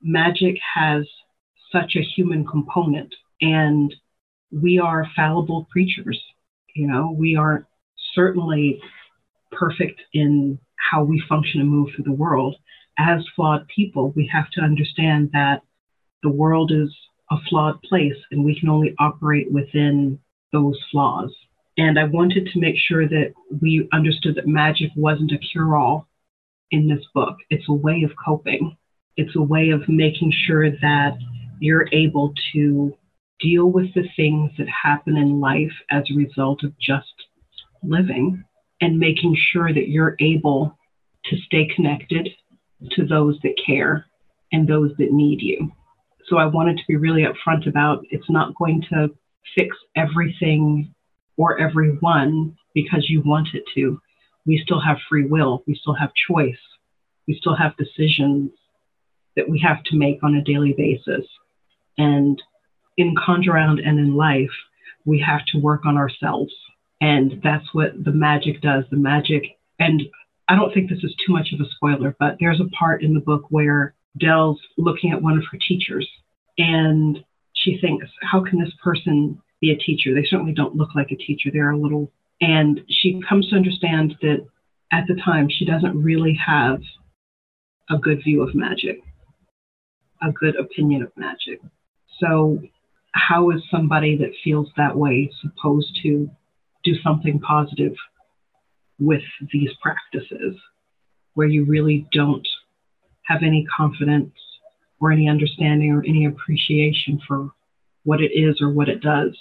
[0.00, 1.04] magic has
[1.72, 3.92] such a human component and
[4.52, 6.22] we are fallible creatures.
[6.76, 7.66] You know, we aren't
[8.14, 8.80] certainly
[9.50, 12.54] perfect in how we function and move through the world.
[12.96, 15.62] As flawed people, we have to understand that
[16.22, 16.94] the world is
[17.32, 20.20] a flawed place and we can only operate within
[20.52, 21.34] those flaws.
[21.78, 26.08] And I wanted to make sure that we understood that magic wasn't a cure all
[26.70, 27.36] in this book.
[27.50, 28.76] It's a way of coping,
[29.16, 31.16] it's a way of making sure that
[31.60, 32.94] you're able to
[33.40, 37.12] deal with the things that happen in life as a result of just
[37.82, 38.42] living
[38.80, 40.76] and making sure that you're able
[41.26, 42.28] to stay connected
[42.90, 44.06] to those that care
[44.52, 45.72] and those that need you.
[46.28, 49.08] So I wanted to be really upfront about it's not going to
[49.54, 50.94] fix everything
[51.36, 54.00] or everyone because you want it to.
[54.46, 56.58] We still have free will, we still have choice,
[57.26, 58.50] we still have decisions
[59.34, 61.26] that we have to make on a daily basis.
[61.98, 62.40] And
[62.96, 64.54] in Conjure Island and in life,
[65.04, 66.52] we have to work on ourselves.
[67.00, 68.84] And that's what the magic does.
[68.90, 69.42] The magic,
[69.78, 70.02] and
[70.48, 73.14] I don't think this is too much of a spoiler, but there's a part in
[73.14, 76.08] the book where Dell's looking at one of her teachers
[76.58, 77.18] and
[77.52, 80.14] she thinks, how can this person be a teacher?
[80.14, 81.50] They certainly don't look like a teacher.
[81.52, 84.46] They're a little, and she comes to understand that
[84.92, 86.80] at the time she doesn't really have
[87.90, 89.00] a good view of magic,
[90.22, 91.60] a good opinion of magic.
[92.20, 92.60] So,
[93.12, 96.30] how is somebody that feels that way supposed to
[96.84, 97.94] do something positive
[98.98, 100.56] with these practices
[101.34, 102.46] where you really don't
[103.24, 104.32] have any confidence
[105.00, 107.50] or any understanding or any appreciation for
[108.06, 109.36] what it is or what it does?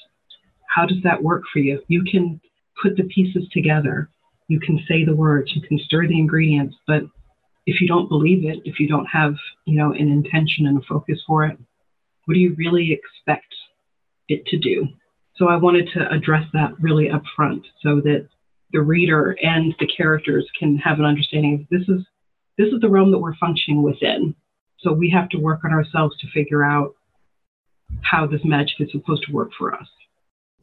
[0.68, 1.82] How does that work for you?
[1.88, 2.42] You can
[2.82, 4.10] put the pieces together,
[4.48, 7.04] you can say the words, you can stir the ingredients, but
[7.66, 10.86] if you don't believe it, if you don't have, you know, an intention and a
[10.88, 11.58] focus for it,
[12.26, 13.54] what do you really expect
[14.28, 14.88] it to do?
[15.38, 18.28] So I wanted to address that really up front so that
[18.72, 22.06] the reader and the characters can have an understanding of this is
[22.58, 24.34] this is the realm that we're functioning within.
[24.80, 26.96] So we have to work on ourselves to figure out
[28.02, 29.88] how this magic is supposed to work for us.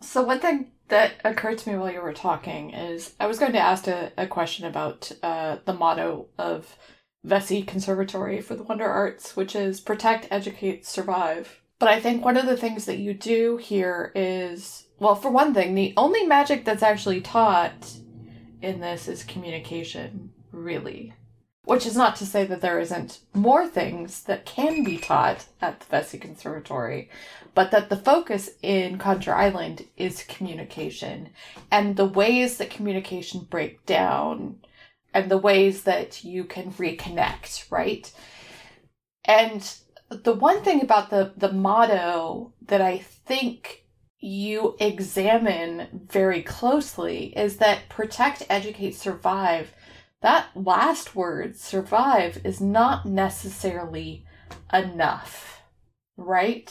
[0.01, 3.53] So one thing that occurred to me while you were talking is I was going
[3.53, 6.77] to ask a, a question about uh, the motto of
[7.25, 11.61] Vesey Conservatory for the Wonder Arts, which is protect, educate, survive.
[11.79, 15.55] But I think one of the things that you do here is, well, for one
[15.55, 17.93] thing, the only magic that's actually taught
[18.61, 21.15] in this is communication, really.
[21.65, 25.81] Which is not to say that there isn't more things that can be taught at
[25.81, 27.09] the Vesey Conservatory,
[27.55, 31.31] but that the focus in Conjure Island is communication
[31.71, 34.57] and the ways that communication break down
[35.15, 38.11] and the ways that you can reconnect, right?
[39.25, 39.73] And
[40.09, 43.85] the one thing about the the motto that I think
[44.19, 49.75] you examine very closely is that protect, educate, survive.
[50.23, 54.25] That last word, survive, is not necessarily
[54.73, 55.63] enough,
[56.17, 56.67] right?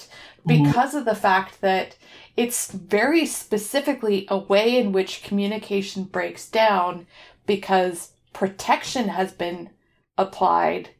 [0.47, 0.63] Mm-hmm.
[0.65, 1.97] Because of the fact that
[2.37, 7.07] it's very specifically a way in which communication breaks down
[7.45, 9.69] because protection has been
[10.17, 10.91] applied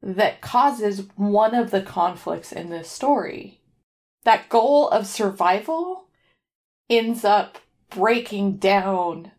[0.00, 3.60] that causes one of the conflicts in this story.
[4.24, 6.06] That goal of survival
[6.88, 7.58] ends up
[7.90, 9.32] breaking down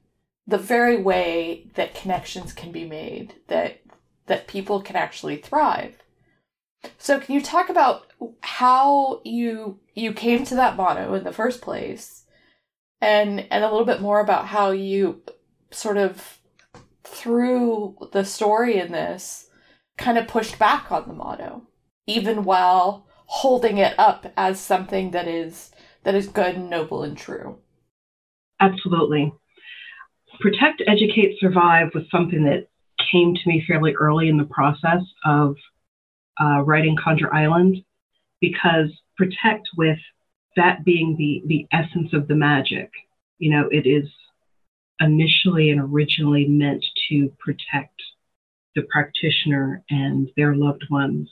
[0.45, 3.79] the very way that connections can be made, that
[4.27, 5.97] that people can actually thrive.
[6.97, 8.08] So can you talk about
[8.41, 12.25] how you you came to that motto in the first place
[13.01, 15.21] and and a little bit more about how you
[15.71, 16.39] sort of
[17.03, 19.49] through the story in this
[19.97, 21.63] kind of pushed back on the motto,
[22.08, 25.71] even while holding it up as something that is
[26.03, 27.58] that is good and noble and true.
[28.60, 29.34] Absolutely.
[30.39, 32.67] Protect, educate, survive was something that
[33.12, 35.56] came to me fairly early in the process of
[36.41, 37.78] uh, writing Conjure Island
[38.41, 40.00] because protect with
[40.56, 42.89] that being the the essence of the magic
[43.38, 44.10] you know it is
[45.00, 48.02] initially and originally meant to protect
[48.76, 51.30] the practitioner and their loved ones.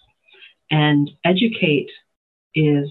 [0.69, 1.89] And educate
[2.55, 2.89] is,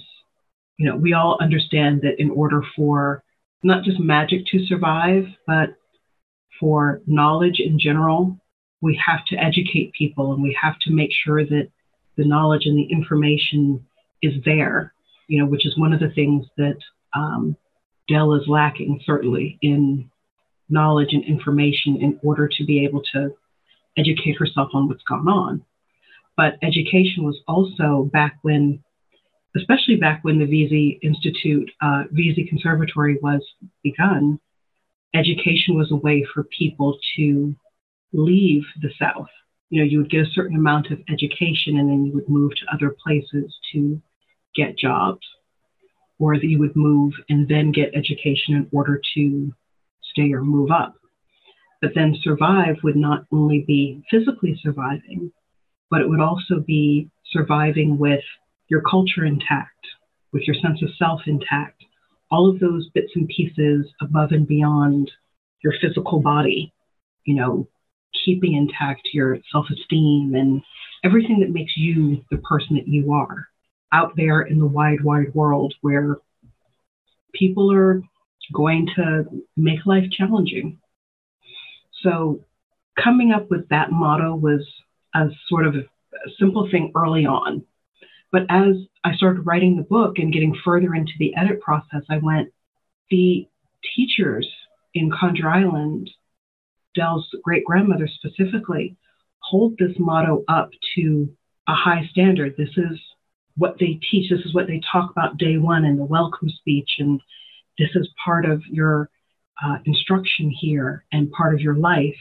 [0.78, 3.22] you know, we all understand that in order for
[3.62, 5.70] not just magic to survive, but
[6.60, 8.38] for knowledge in general,
[8.80, 11.68] we have to educate people and we have to make sure that
[12.16, 13.84] the knowledge and the information
[14.22, 14.92] is there,
[15.26, 16.76] you know, which is one of the things that
[17.14, 17.56] um,
[18.08, 20.10] Dell is lacking, certainly, in
[20.68, 23.34] knowledge and information in order to be able to
[23.96, 25.64] educate herself on what's going on.
[26.36, 28.82] But education was also back when,
[29.56, 33.42] especially back when the Vesey Institute, uh, Vesey Conservatory was
[33.82, 34.38] begun,
[35.14, 37.54] education was a way for people to
[38.12, 39.28] leave the South.
[39.70, 42.52] You know, you would get a certain amount of education and then you would move
[42.52, 44.00] to other places to
[44.54, 45.26] get jobs,
[46.18, 49.52] or that you would move and then get education in order to
[50.12, 50.94] stay or move up.
[51.80, 55.32] But then survive would not only be physically surviving,
[55.90, 58.22] but it would also be surviving with
[58.68, 59.86] your culture intact,
[60.32, 61.82] with your sense of self intact,
[62.30, 65.10] all of those bits and pieces above and beyond
[65.62, 66.72] your physical body,
[67.24, 67.68] you know,
[68.24, 70.62] keeping intact your self esteem and
[71.04, 73.48] everything that makes you the person that you are
[73.92, 76.16] out there in the wide, wide world where
[77.34, 78.02] people are
[78.52, 79.24] going to
[79.56, 80.78] make life challenging.
[82.02, 82.44] So,
[83.02, 84.66] coming up with that motto was
[85.14, 87.64] a sort of a simple thing early on.
[88.32, 92.18] But as I started writing the book and getting further into the edit process, I
[92.18, 92.52] went,
[93.10, 93.48] the
[93.96, 94.46] teachers
[94.94, 96.10] in Conjure Island,
[96.94, 98.96] Dell's great grandmother specifically,
[99.38, 101.34] hold this motto up to
[101.66, 102.54] a high standard.
[102.56, 102.98] This is
[103.56, 104.30] what they teach.
[104.30, 106.90] This is what they talk about day one in the welcome speech.
[106.98, 107.20] And
[107.78, 109.08] this is part of your
[109.62, 112.16] uh, instruction here and part of your life.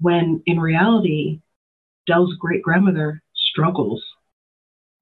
[0.00, 1.40] When in reality,
[2.06, 4.02] Dell's great grandmother struggles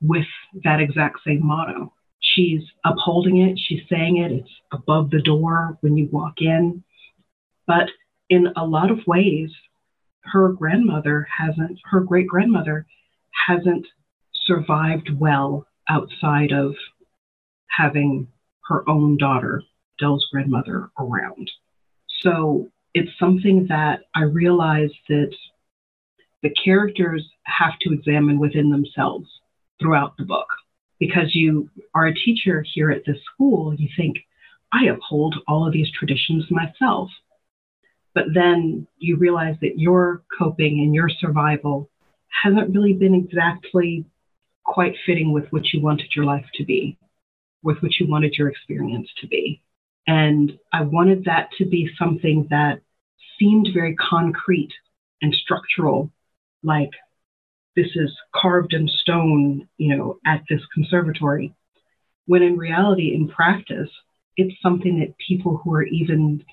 [0.01, 0.26] with
[0.64, 1.92] that exact same motto.
[2.20, 6.84] She's upholding it, she's saying it, it's above the door when you walk in.
[7.66, 7.88] But
[8.28, 9.51] in a lot of ways,
[10.22, 12.86] her grandmother hasn't, her great grandmother
[13.48, 13.86] hasn't
[14.44, 16.74] survived well outside of
[17.68, 18.28] having
[18.68, 19.62] her own daughter,
[19.98, 21.51] Dell's grandmother, around.
[22.22, 25.34] So it's something that I realized that
[26.42, 29.28] the characters have to examine within themselves
[29.81, 30.49] throughout the book
[30.99, 33.74] because you are a teacher here at this school.
[33.74, 34.18] You think,
[34.72, 37.11] I uphold all of these traditions myself.
[38.14, 41.89] But then you realize that your coping and your survival
[42.43, 44.05] hasn't really been exactly
[44.64, 46.99] quite fitting with what you wanted your life to be,
[47.62, 49.62] with what you wanted your experience to be.
[50.07, 52.81] And I wanted that to be something that
[53.39, 54.72] seemed very concrete
[55.22, 56.11] and structural,
[56.62, 56.91] like
[57.77, 61.55] this is carved in stone, you know, at this conservatory.
[62.27, 63.91] When in reality, in practice,
[64.37, 66.45] it's something that people who are even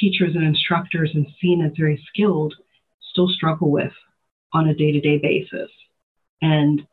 [0.00, 2.54] teachers and instructors and seen as very skilled
[3.10, 3.92] still struggle with
[4.52, 5.70] on a day to day basis.
[6.42, 6.86] And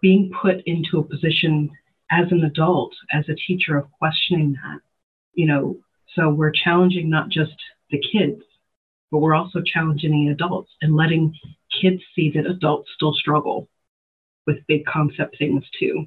[0.00, 1.70] being put into a position
[2.10, 4.80] as an adult, as a teacher, of questioning that,
[5.34, 5.76] you know,
[6.14, 7.54] so we're challenging not just
[7.90, 8.42] the kids,
[9.10, 11.34] but we're also challenging the adults and letting
[11.80, 13.68] kids see that adults still struggle
[14.46, 16.06] with big concept things too.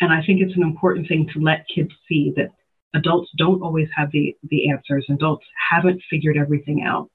[0.00, 2.52] And I think it's an important thing to let kids see that
[2.94, 5.06] adults don't always have the, the answers.
[5.08, 7.10] Adults haven't figured everything out.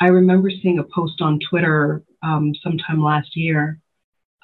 [0.00, 3.80] I remember seeing a post on Twitter um, sometime last year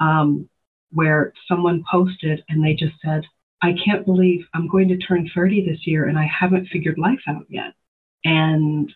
[0.00, 0.48] um,
[0.90, 3.22] where someone posted and they just said,
[3.62, 7.22] I can't believe I'm going to turn 30 this year and I haven't figured life
[7.28, 7.72] out yet.
[8.24, 8.92] And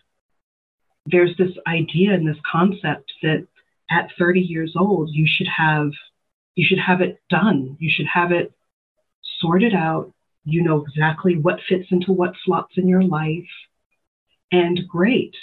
[1.05, 3.47] there's this idea and this concept that
[3.91, 5.91] at 30 years old you should have
[6.59, 7.77] you should have it done.
[7.79, 8.51] You should have it
[9.39, 10.11] sorted out.
[10.43, 13.47] You know exactly what fits into what slots in your life.
[14.51, 15.35] And great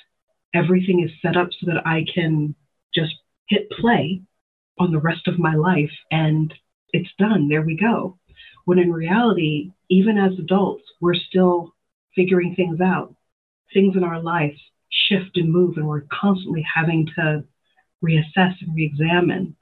[0.54, 2.54] everything is set up so that i can
[2.94, 3.14] just
[3.48, 4.22] hit play
[4.78, 6.52] on the rest of my life and
[6.92, 7.48] it's done.
[7.48, 8.18] There we go.
[8.64, 11.74] When in reality even as adults we're still
[12.14, 13.14] figuring things out.
[13.72, 14.56] Things in our life
[14.90, 17.44] shift and move and we're constantly having to
[18.04, 19.56] reassess and re-examine.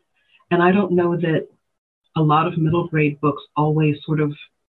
[0.50, 1.48] And I don't know that
[2.16, 4.32] a lot of middle grade books always sort of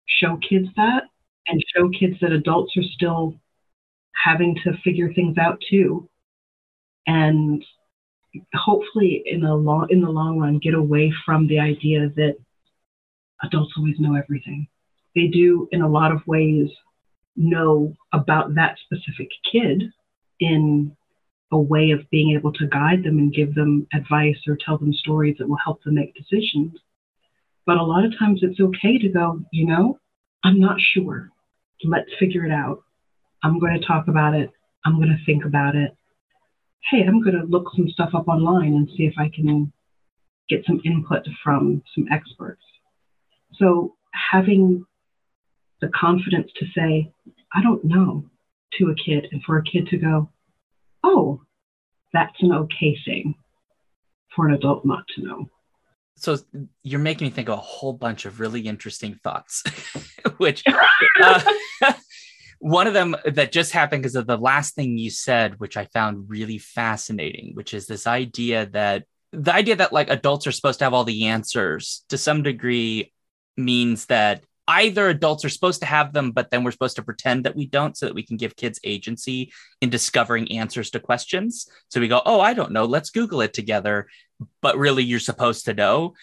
[0.06, 1.04] show kids that
[1.46, 3.34] and show kids that adults are still
[4.24, 6.08] having to figure things out too.
[7.06, 7.64] And
[8.54, 12.36] hopefully in the long in the long run get away from the idea that
[13.42, 14.66] adults always know everything.
[15.14, 16.68] They do in a lot of ways
[17.36, 19.84] know about that specific kid
[20.40, 20.96] in
[21.50, 24.92] a way of being able to guide them and give them advice or tell them
[24.92, 26.72] stories that will help them make decisions.
[27.66, 29.98] But a lot of times it's okay to go, you know,
[30.44, 31.30] I'm not sure.
[31.84, 32.82] Let's figure it out.
[33.42, 34.50] I'm going to talk about it.
[34.84, 35.96] I'm going to think about it.
[36.90, 39.72] Hey, I'm going to look some stuff up online and see if I can
[40.48, 42.62] get some input from some experts.
[43.54, 44.84] So having
[45.80, 47.12] the confidence to say,
[47.52, 48.24] I don't know
[48.78, 50.30] to a kid and for a kid to go,
[51.04, 51.42] oh,
[52.12, 53.34] that's an okay thing
[54.34, 55.46] for an adult not to know.
[56.16, 56.36] So
[56.82, 59.62] you're making me think of a whole bunch of really interesting thoughts,
[60.38, 60.64] which
[61.22, 61.40] uh,
[62.58, 65.84] one of them that just happened because of the last thing you said, which I
[65.86, 70.80] found really fascinating, which is this idea that the idea that like adults are supposed
[70.80, 73.12] to have all the answers to some degree
[73.56, 77.44] means that either adults are supposed to have them, but then we're supposed to pretend
[77.44, 79.50] that we don't so that we can give kids agency
[79.80, 81.66] in discovering answers to questions.
[81.88, 84.06] So we go, oh, I don't know, let's Google it together.
[84.60, 86.14] But really, you're supposed to know.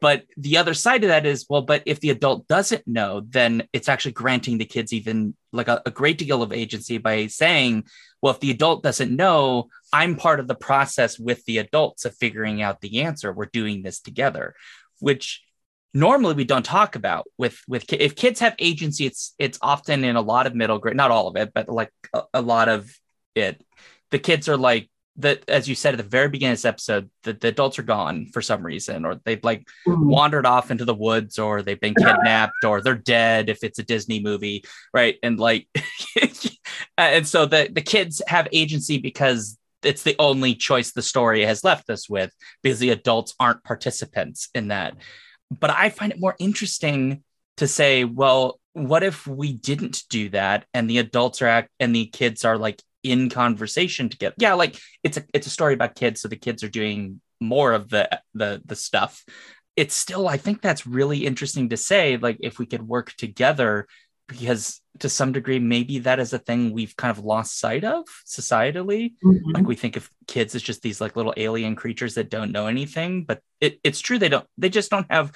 [0.00, 3.66] but the other side of that is well but if the adult doesn't know then
[3.72, 7.84] it's actually granting the kids even like a, a, great deal of agency by saying
[8.22, 12.14] well if the adult doesn't know i'm part of the process with the adults of
[12.14, 14.54] figuring out the answer we're doing this together
[15.00, 15.42] which
[15.94, 20.16] normally we don't talk about with with if kids have agency it's it's often in
[20.16, 22.94] a lot of middle grade not all of it but like a, a lot of
[23.34, 23.64] it
[24.10, 27.10] the kids are like that as you said at the very beginning of this episode,
[27.24, 30.08] the, the adults are gone for some reason, or they've like mm-hmm.
[30.08, 33.82] wandered off into the woods, or they've been kidnapped, or they're dead if it's a
[33.82, 34.62] Disney movie,
[34.94, 35.16] right?
[35.22, 35.66] And like,
[36.96, 41.64] and so the the kids have agency because it's the only choice the story has
[41.64, 42.32] left us with
[42.62, 44.94] because the adults aren't participants in that.
[45.50, 47.22] But I find it more interesting
[47.56, 51.94] to say, well, what if we didn't do that and the adults are act and
[51.94, 54.34] the kids are like in conversation together.
[54.38, 57.72] Yeah, like it's a it's a story about kids, so the kids are doing more
[57.72, 59.24] of the the the stuff.
[59.76, 62.16] It's still, I think that's really interesting to say.
[62.16, 63.86] Like if we could work together,
[64.28, 68.04] because to some degree, maybe that is a thing we've kind of lost sight of
[68.26, 69.14] societally.
[69.24, 69.50] Mm-hmm.
[69.52, 72.66] Like we think of kids as just these like little alien creatures that don't know
[72.66, 74.46] anything, but it, it's true they don't.
[74.58, 75.32] They just don't have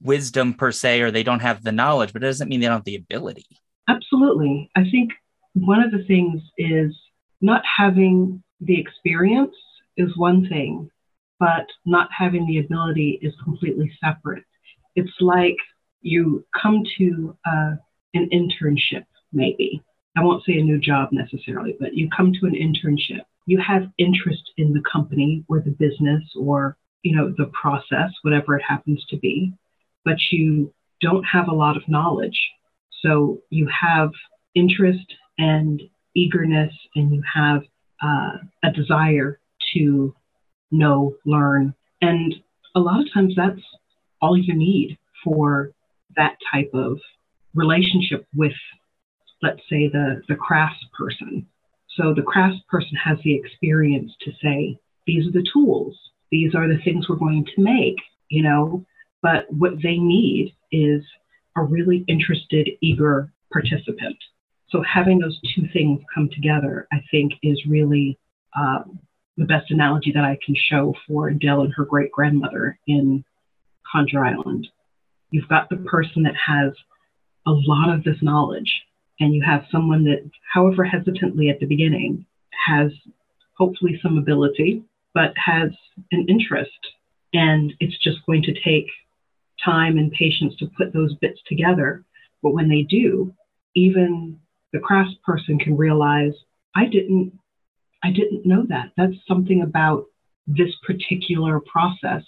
[0.00, 2.76] wisdom per se, or they don't have the knowledge, but it doesn't mean they don't
[2.76, 3.46] have the ability.
[3.88, 5.12] Absolutely, I think
[5.54, 6.96] one of the things is
[7.40, 9.54] not having the experience
[9.96, 10.90] is one thing,
[11.40, 14.44] but not having the ability is completely separate.
[14.94, 15.56] It's like
[16.00, 17.74] you come to uh,
[18.14, 19.82] an internship, maybe.
[20.16, 23.22] I won't say a new job necessarily, but you come to an internship.
[23.46, 28.56] You have interest in the company or the business or you know the process, whatever
[28.56, 29.52] it happens to be,
[30.04, 32.38] but you don't have a lot of knowledge.
[33.02, 34.10] So you have
[34.54, 35.80] interest and
[36.16, 37.62] eagerness and you have
[38.02, 39.38] uh, a desire
[39.74, 40.14] to
[40.70, 41.74] know, learn.
[42.00, 42.34] And
[42.74, 43.60] a lot of times that's
[44.20, 45.72] all you need for
[46.16, 46.98] that type of
[47.54, 48.52] relationship with,
[49.42, 51.46] let's say, the, the crafts person.
[51.96, 55.96] So the crafts person has the experience to say, these are the tools,
[56.30, 57.96] these are the things we're going to make,
[58.28, 58.84] you know,
[59.22, 61.02] but what they need is
[61.56, 64.16] a really interested, eager participant
[64.70, 68.18] so having those two things come together, I think, is really
[68.56, 68.98] um,
[69.36, 73.24] the best analogy that I can show for Dell and her great grandmother in
[73.90, 74.68] Conjure Island.
[75.30, 76.72] You've got the person that has
[77.48, 78.70] a lot of this knowledge,
[79.20, 82.26] and you have someone that, however hesitantly at the beginning,
[82.66, 82.92] has
[83.56, 84.82] hopefully some ability,
[85.14, 85.70] but has
[86.12, 86.70] an interest.
[87.32, 88.86] And it's just going to take
[89.64, 92.04] time and patience to put those bits together.
[92.42, 93.34] But when they do,
[93.74, 94.38] even
[94.72, 96.32] the crafts person can realize
[96.76, 97.32] I didn't
[98.04, 98.92] I didn't know that.
[98.96, 100.04] That's something about
[100.46, 102.22] this particular process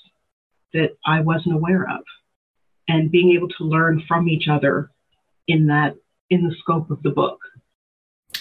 [0.73, 2.03] that I wasn't aware of.
[2.89, 4.91] And being able to learn from each other
[5.51, 5.97] in that
[6.29, 7.39] in the scope of the book.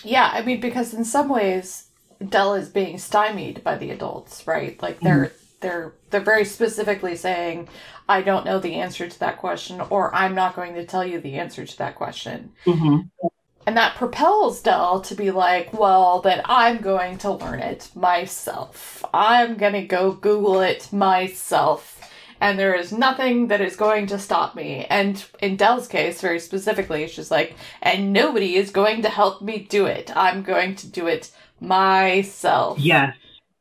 [0.03, 1.89] Yeah, I mean because in some ways
[2.27, 4.81] Dell is being stymied by the adults, right?
[4.81, 5.35] Like they're mm-hmm.
[5.61, 7.69] they're they're very specifically saying,
[8.07, 11.19] I don't know the answer to that question, or I'm not going to tell you
[11.19, 12.51] the answer to that question.
[12.65, 13.27] Mm-hmm.
[13.65, 19.05] And that propels Dell to be like, well, then I'm going to learn it myself.
[19.13, 21.98] I'm going to go Google it myself.
[22.41, 24.85] And there is nothing that is going to stop me.
[24.89, 29.59] And in Dell's case, very specifically, she's like, and nobody is going to help me
[29.59, 30.15] do it.
[30.15, 32.79] I'm going to do it myself.
[32.79, 33.15] Yes.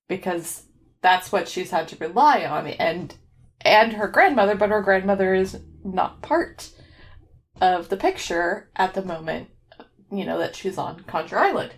[0.09, 0.63] Because
[1.03, 2.67] that's what she's had to rely on.
[2.67, 3.15] And
[3.63, 6.71] and her grandmother, but her grandmother is not part
[7.61, 9.49] of the picture at the moment
[10.11, 11.73] you know that she's on Conjure Island.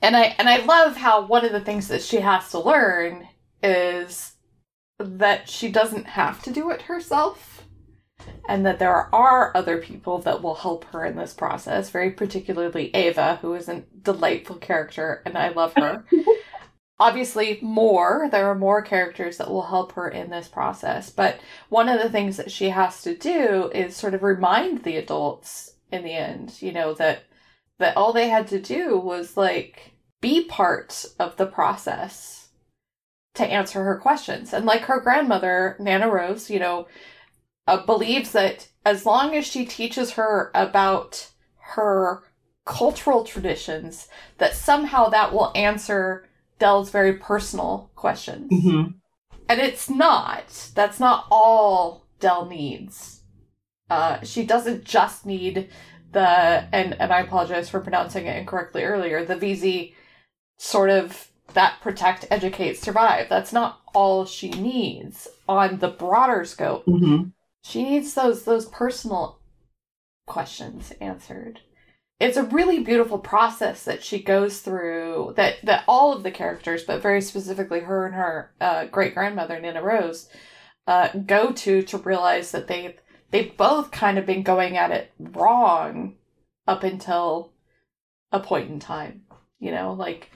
[0.00, 3.28] And I and I love how one of the things that she has to learn
[3.62, 4.32] is
[4.98, 7.64] that she doesn't have to do it herself
[8.48, 12.94] and that there are other people that will help her in this process, very particularly
[12.94, 16.04] Ava, who is a delightful character and I love her.
[17.00, 21.38] Obviously, more, there are more characters that will help her in this process, but
[21.68, 25.76] one of the things that she has to do is sort of remind the adults
[25.92, 27.22] in the end, you know, that
[27.78, 32.37] that all they had to do was like be part of the process
[33.38, 34.52] to answer her questions.
[34.52, 36.86] And like her grandmother, Nana Rose, you know,
[37.66, 42.22] uh, believes that as long as she teaches her about her
[42.64, 44.08] cultural traditions,
[44.38, 46.28] that somehow that will answer
[46.58, 48.50] Dell's very personal questions.
[48.50, 48.90] Mm-hmm.
[49.48, 50.70] And it's not.
[50.74, 53.18] That's not all Dell needs
[53.90, 55.70] uh, she doesn't just need
[56.12, 59.24] the and and I apologize for pronouncing it incorrectly earlier.
[59.24, 59.94] The Vesey
[60.56, 63.28] sort of that protect, educate, survive.
[63.28, 66.84] That's not all she needs on the broader scope.
[66.86, 67.28] Mm-hmm.
[67.64, 69.40] She needs those those personal
[70.26, 71.60] questions answered.
[72.20, 76.84] It's a really beautiful process that she goes through that that all of the characters,
[76.84, 80.28] but very specifically her and her uh, great grandmother Nina Rose,
[80.86, 82.96] uh, go to to realize that they
[83.30, 86.16] they've both kind of been going at it wrong
[86.66, 87.52] up until
[88.32, 89.22] a point in time.
[89.60, 90.30] You know, like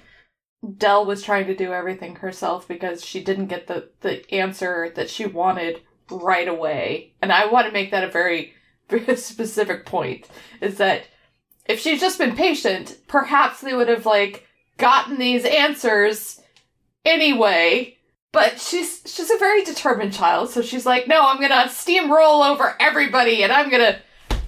[0.76, 5.10] Dell was trying to do everything herself because she didn't get the, the answer that
[5.10, 7.12] she wanted right away.
[7.20, 8.54] And I want to make that a very,
[8.88, 10.28] very specific point
[10.60, 11.04] is that
[11.66, 14.46] if she'd just been patient, perhaps they would have like
[14.78, 16.40] gotten these answers
[17.04, 17.96] anyway.
[18.32, 22.74] But she's she's a very determined child, so she's like, no, I'm gonna steamroll over
[22.80, 23.98] everybody and I'm gonna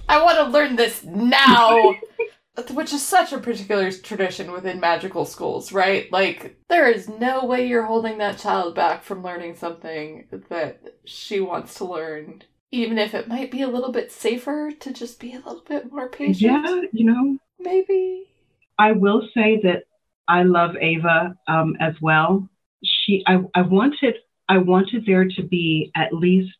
[0.09, 1.93] I wanna learn this now
[2.71, 6.11] which is such a particular tradition within magical schools, right?
[6.11, 11.39] Like, there is no way you're holding that child back from learning something that she
[11.39, 15.33] wants to learn, even if it might be a little bit safer to just be
[15.33, 16.39] a little bit more patient.
[16.39, 18.29] Yeah, you know, maybe.
[18.77, 19.83] I will say that
[20.27, 22.49] I love Ava um, as well.
[22.83, 24.15] She, I, I wanted,
[24.47, 26.57] I wanted there to be at least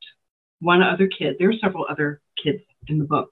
[0.59, 1.35] one other kid.
[1.39, 3.31] There are several other kids in the book,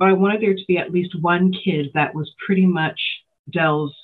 [0.00, 2.98] but I wanted there to be at least one kid that was pretty much
[3.52, 3.94] Dell's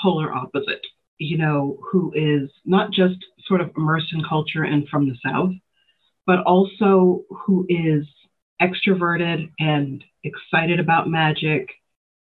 [0.00, 0.86] polar opposite,
[1.18, 5.50] you know, who is not just sort of immersed in culture and from the South,
[6.26, 8.06] but also who is
[8.62, 11.70] extroverted and excited about magic,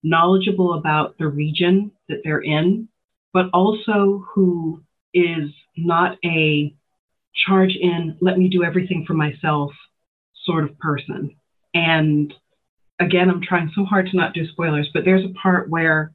[0.02, 2.88] knowledgeable about the region that they're in,
[3.34, 4.82] but also who
[5.14, 6.74] is not a
[7.46, 9.72] charge in, let me do everything for myself
[10.46, 11.36] sort of person.
[11.74, 12.34] And
[13.04, 16.14] again, I'm trying so hard to not do spoilers, but there's a part where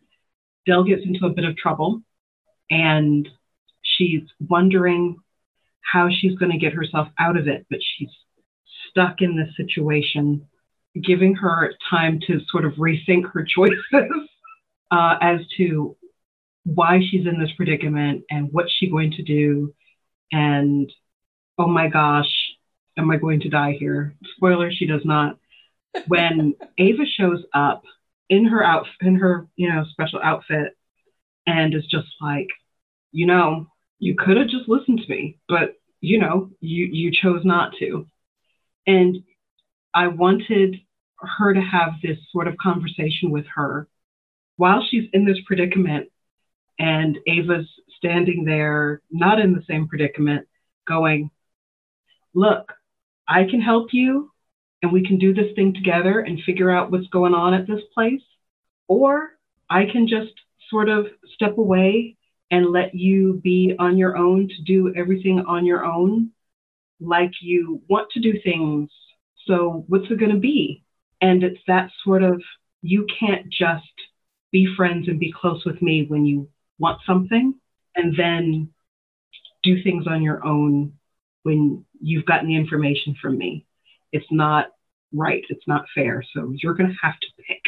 [0.67, 2.03] Dell gets into a bit of trouble
[2.71, 3.29] and
[3.83, 5.17] she's wondering
[5.81, 8.11] how she's going to get herself out of it, but she's
[8.91, 10.47] stuck in this situation,
[11.03, 14.29] giving her time to sort of rethink her choices
[14.91, 15.97] uh, as to
[16.65, 19.75] why she's in this predicament and what's she going to do.
[20.33, 20.93] And
[21.57, 22.31] oh my gosh,
[22.99, 24.15] am I going to die here?
[24.37, 25.39] Spoiler, she does not
[26.07, 27.83] when Ava shows up
[28.29, 30.77] in her out in her you know special outfit
[31.47, 32.49] and is just like,
[33.11, 33.69] you know,
[33.99, 38.07] you could have just listened to me, but you know, you you chose not to.
[38.87, 39.19] And
[39.95, 40.77] I wanted
[41.21, 43.89] her to have this sort of conversation with her
[44.57, 46.09] while she's in this predicament
[46.79, 50.47] and Ava's standing there, not in the same predicament,
[50.87, 51.31] going,
[52.35, 52.73] Look,
[53.27, 54.31] I can help you
[54.83, 57.83] and we can do this thing together and figure out what's going on at this
[57.95, 58.23] place.
[58.87, 59.31] Or
[59.69, 60.33] I can just
[60.71, 62.17] sort of step away
[62.51, 66.31] and let you be on your own to do everything on your own,
[67.01, 68.91] like you want to do things.
[69.47, 70.85] So, what's it going to be?
[71.21, 72.43] And it's that sort of
[72.83, 73.85] you can't just
[74.51, 76.49] be friends and be close with me when you
[76.79, 77.55] want something
[77.97, 78.71] and then
[79.63, 80.93] do things on your own
[81.43, 83.67] when you've gotten the information from me.
[84.13, 84.69] It's not
[85.13, 85.45] right.
[85.49, 86.25] It's not fair.
[86.35, 87.63] So you're going to have to pick.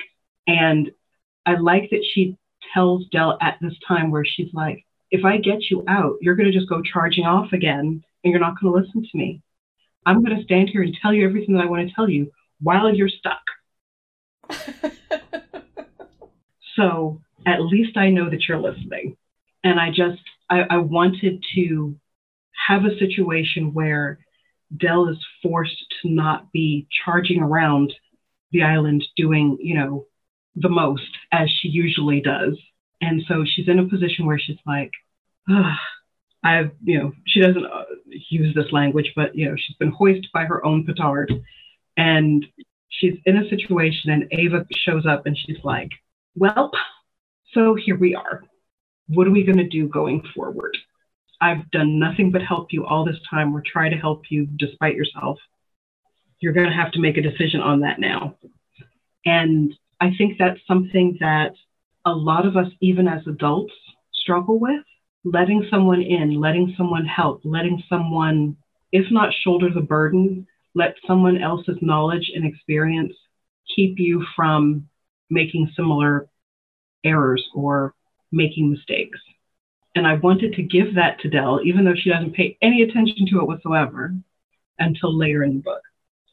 [0.47, 0.91] And
[1.47, 2.36] I like that she
[2.74, 6.51] tells Dell at this time where she's like, if I get you out, you're going
[6.51, 9.43] to just go charging off again and you're not going to listen to me.
[10.07, 12.30] I'm going to stand here and tell you everything that I want to tell you
[12.61, 13.43] while you're stuck.
[16.76, 19.16] so at least I know that you're listening.
[19.64, 21.97] And I just, I, I wanted to
[22.68, 24.18] have a situation where
[24.76, 27.92] Dell is forced to not be charging around
[28.52, 30.06] the island doing, you know,
[30.56, 32.56] the most as she usually does.
[33.00, 34.90] And so she's in a position where she's like,
[35.48, 35.78] ah,
[36.42, 37.84] I've, you know, she doesn't uh,
[38.28, 41.32] use this language, but, you know, she's been hoisted by her own petard.
[41.96, 42.46] And
[42.88, 45.90] she's in a situation, and Ava shows up and she's like,
[46.34, 46.70] well,
[47.52, 48.44] so here we are.
[49.08, 50.76] What are we going to do going forward?
[51.41, 54.95] I've done nothing but help you all this time or try to help you despite
[54.95, 55.38] yourself.
[56.41, 58.36] You're going to have to make a decision on that now.
[59.24, 61.53] And I think that's something that
[62.05, 63.74] a lot of us, even as adults,
[64.12, 64.84] struggle with
[65.24, 68.57] letting someone in, letting someone help, letting someone,
[68.93, 73.12] if not shoulder the burden, let someone else's knowledge and experience
[73.74, 74.88] keep you from
[75.28, 76.28] making similar
[77.05, 77.95] errors or
[78.32, 79.18] making mistakes.
[79.95, 83.26] And I wanted to give that to Dell, even though she doesn't pay any attention
[83.26, 84.14] to it whatsoever
[84.78, 85.82] until later in the book.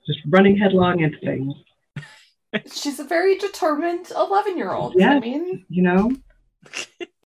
[0.06, 1.54] Just running headlong into things.
[2.72, 4.94] She's a very determined 11 year old.
[4.96, 5.12] Yeah.
[5.12, 6.12] I mean, you know?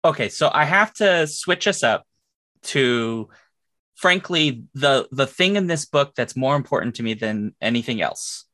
[0.06, 2.06] Okay, so I have to switch us up
[2.64, 3.30] to
[3.96, 8.46] frankly the the thing in this book that's more important to me than anything else.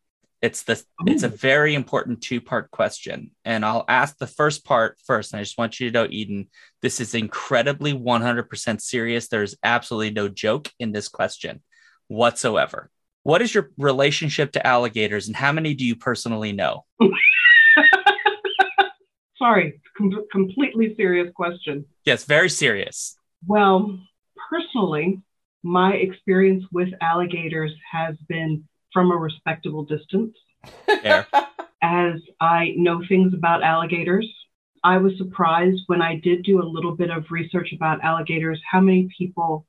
[0.42, 1.36] It's the it's a oh.
[1.36, 3.32] very important two-part question.
[3.44, 5.34] And I'll ask the first part first.
[5.34, 6.48] And I just want you to know, Eden,
[6.82, 9.28] this is incredibly 100% serious.
[9.28, 11.62] There's absolutely no joke in this question
[12.08, 12.90] whatsoever.
[13.24, 16.86] What is your relationship to alligators and how many do you personally know?
[19.38, 21.86] Sorry, com- completely serious question.
[22.06, 23.18] Yes, very serious.
[23.46, 24.00] Well,
[24.50, 25.22] personally,
[25.64, 28.64] my experience with alligators has been
[28.94, 30.36] from a respectable distance.
[31.82, 34.28] As I know things about alligators,
[34.84, 38.82] I was surprised when I did do a little bit of research about alligators how
[38.82, 39.66] many people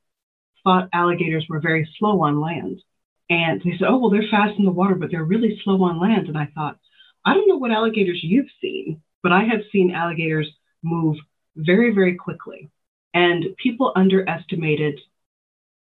[0.64, 2.83] thought alligators were very slow on land.
[3.29, 6.01] And they said, oh, well, they're fast in the water, but they're really slow on
[6.01, 6.29] land.
[6.29, 6.79] And I thought,
[7.25, 10.49] I don't know what alligators you've seen, but I have seen alligators
[10.83, 11.16] move
[11.57, 12.71] very, very quickly.
[13.14, 14.99] And people underestimated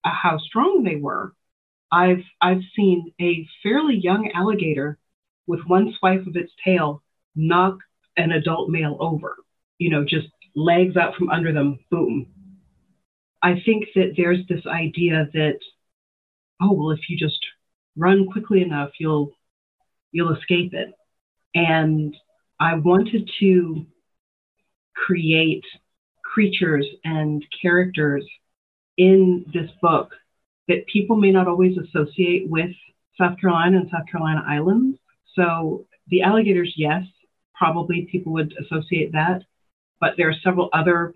[0.05, 1.35] uh, how strong they were.
[1.93, 4.99] I've I've seen a fairly young alligator
[5.47, 7.03] with one swipe of its tail
[7.34, 7.78] knock
[8.16, 9.36] an adult male over.
[9.78, 12.26] You know, just legs out from under them, boom.
[13.43, 15.59] I think that there's this idea that,
[16.61, 17.41] oh well, if you just
[17.97, 19.32] run quickly enough, you'll
[20.12, 20.93] you'll escape it.
[21.55, 22.16] And
[22.61, 23.86] I wanted to
[24.95, 25.64] create
[26.22, 28.24] creatures and characters
[28.97, 30.12] in this book
[30.69, 32.71] that people may not always associate with
[33.19, 34.99] South Carolina and South Carolina islands.
[35.35, 37.05] So the alligators, yes,
[37.55, 39.43] probably people would associate that,
[40.01, 41.15] but there are several other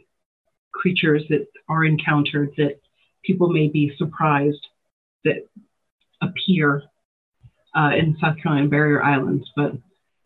[0.73, 2.81] creatures that are encountered that
[3.25, 4.67] people may be surprised
[5.25, 5.49] that
[6.21, 6.83] appear
[7.75, 9.49] uh, in South Carolina barrier islands.
[9.57, 9.73] But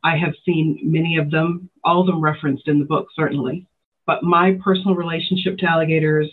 [0.02, 3.66] I have seen many of them, all of them referenced in the book, certainly.
[4.06, 6.30] But my personal relationship to alligators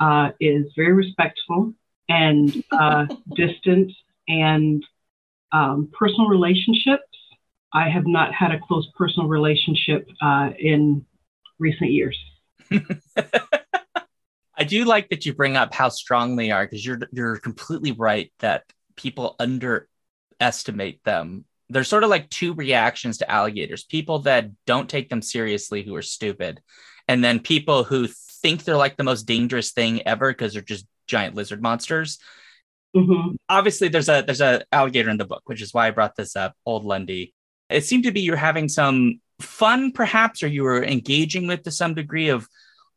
[0.00, 1.72] uh, is very respectful
[2.08, 3.92] and uh, distant
[4.28, 4.84] and
[5.52, 7.02] um, personal relationships.
[7.74, 11.06] I have not had a close personal relationship uh, in
[11.58, 12.18] recent years.
[14.54, 17.92] I do like that you bring up how strong they are because you're you're completely
[17.92, 18.64] right that
[18.96, 21.44] people underestimate them.
[21.70, 25.94] There's sort of like two reactions to alligators: people that don't take them seriously, who
[25.96, 26.60] are stupid,
[27.08, 30.86] and then people who think they're like the most dangerous thing ever because they're just
[31.06, 32.18] giant lizard monsters.
[32.96, 33.36] Mm-hmm.
[33.48, 36.36] Obviously, there's a there's a alligator in the book, which is why I brought this
[36.36, 36.54] up.
[36.66, 37.34] Old Lundy.
[37.70, 41.70] It seemed to be you're having some fun, perhaps, or you were engaging with to
[41.70, 42.46] some degree of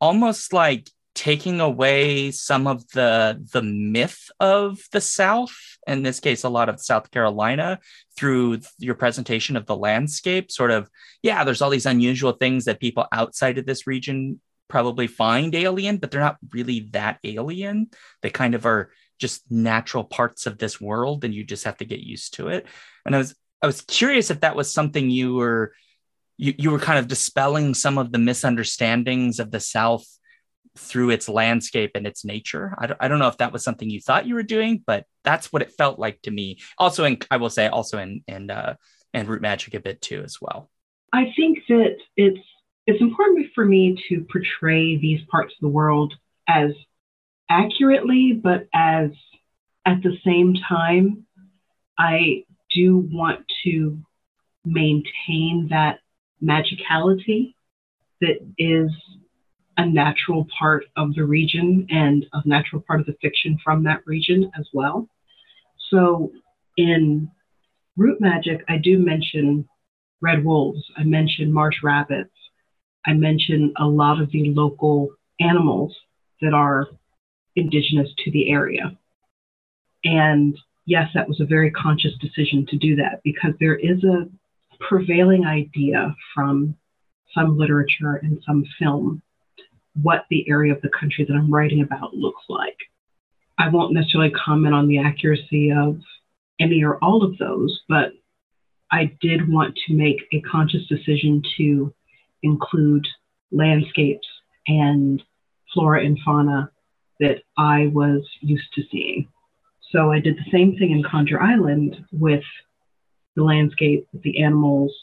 [0.02, 5.56] almost like taking away some of the the myth of the South.
[5.88, 7.80] In this case, a lot of South Carolina
[8.18, 10.52] through your presentation of the landscape.
[10.52, 10.90] Sort of,
[11.24, 15.98] yeah, there's all these unusual things that people outside of this region probably find alien,
[15.98, 17.90] but they're not really that alien.
[18.22, 21.86] They kind of are just natural parts of this world, and you just have to
[21.86, 22.68] get used to it.
[23.06, 25.74] And I was I was curious if that was something you were
[26.38, 30.06] you, you were kind of dispelling some of the misunderstandings of the South
[30.78, 32.76] through its landscape and its nature.
[32.78, 35.06] I don't, I don't know if that was something you thought you were doing, but
[35.24, 36.60] that's what it felt like to me.
[36.78, 38.76] Also, in I will say, also in in uh,
[39.14, 40.70] and root magic a bit too as well.
[41.14, 42.40] I think that it's
[42.88, 46.14] it's important for me to portray these parts of the world
[46.48, 46.72] as
[47.50, 49.10] accurately, but as
[49.86, 51.26] at the same time,
[51.98, 53.98] I do want to
[54.66, 56.00] maintain that
[56.44, 57.56] magicality
[58.22, 58.92] that is
[59.78, 64.02] a natural part of the region and a natural part of the fiction from that
[64.06, 65.08] region as well.
[65.90, 66.32] So
[66.78, 67.30] in
[67.98, 69.68] root magic, I do mention
[70.22, 72.32] red wolves, I mention marsh rabbits,
[73.06, 75.96] I mention a lot of the local animals
[76.42, 76.88] that are
[77.56, 78.98] indigenous to the area.
[80.04, 84.28] And yes, that was a very conscious decision to do that because there is a
[84.80, 86.76] prevailing idea from
[87.34, 89.22] some literature and some film
[90.02, 92.78] what the area of the country that I'm writing about looks like.
[93.58, 96.00] I won't necessarily comment on the accuracy of
[96.60, 98.12] any or all of those, but
[98.92, 101.94] I did want to make a conscious decision to
[102.46, 103.06] include
[103.52, 104.28] landscapes
[104.68, 105.22] and
[105.74, 106.72] flora and fauna
[107.20, 109.28] that I was used to seeing.
[109.92, 112.44] So I did the same thing in Conjure Island with
[113.36, 114.94] the landscape, with the animals,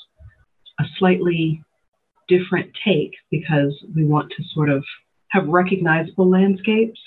[0.80, 1.62] a slightly
[2.28, 4.84] different take because we want to sort of
[5.28, 7.00] have recognizable landscapes,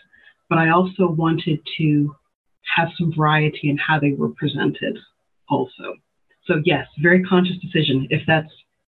[0.49, 2.15] but I also wanted to
[2.75, 4.97] have some variety in how they were presented
[5.49, 5.95] also.
[6.45, 8.07] So yes, very conscious decision.
[8.09, 8.51] If that's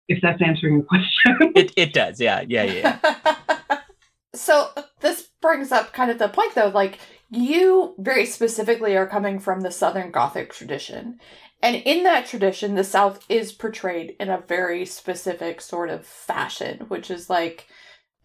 [0.07, 1.37] if that's answering your question.
[1.55, 2.19] it, it does.
[2.19, 2.43] Yeah.
[2.47, 2.63] Yeah.
[2.63, 3.79] Yeah.
[4.35, 6.99] so this brings up kind of the point though, like
[7.29, 11.19] you very specifically are coming from the Southern Gothic tradition.
[11.63, 16.85] And in that tradition, the South is portrayed in a very specific sort of fashion,
[16.87, 17.67] which is like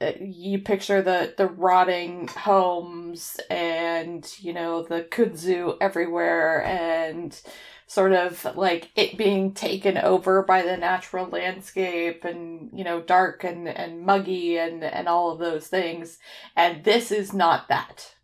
[0.00, 7.40] uh, you picture the the rotting homes and you know the kudzu everywhere and
[7.86, 13.44] sort of like it being taken over by the natural landscape and you know dark
[13.44, 16.18] and and muggy and and all of those things.
[16.56, 18.14] And this is not that.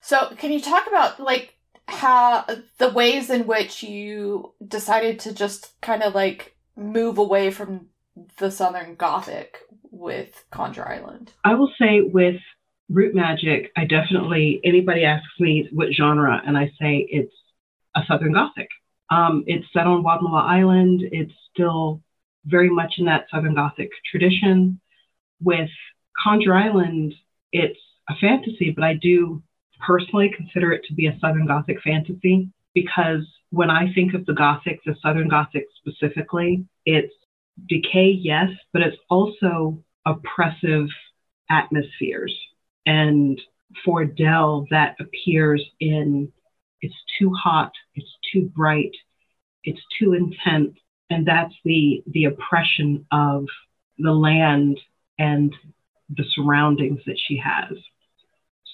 [0.00, 1.56] So can you talk about like
[1.86, 2.44] how
[2.78, 7.86] the ways in which you decided to just kind of like move away from
[8.38, 9.58] the southern gothic
[9.90, 11.32] with conjure island?
[11.44, 12.36] I will say with
[12.88, 17.32] root magic i definitely anybody asks me what genre and i say it's
[17.94, 18.68] a southern gothic
[19.10, 21.02] um, it's set on Wadmalaw Island.
[21.12, 22.00] It's still
[22.46, 24.80] very much in that Southern Gothic tradition.
[25.42, 25.70] With
[26.22, 27.14] Conjure Island,
[27.52, 27.78] it's
[28.08, 29.42] a fantasy, but I do
[29.86, 34.32] personally consider it to be a Southern Gothic fantasy because when I think of the
[34.32, 37.12] Gothic, the Southern Gothic specifically, it's
[37.68, 40.86] decay, yes, but it's also oppressive
[41.50, 42.34] atmospheres.
[42.86, 43.40] And
[43.84, 46.32] for Dell, that appears in
[46.82, 48.92] it's too hot, it's too bright,
[49.64, 50.76] it's too intense,
[51.10, 53.46] and that's the the oppression of
[53.98, 54.78] the land
[55.18, 55.54] and
[56.16, 57.76] the surroundings that she has.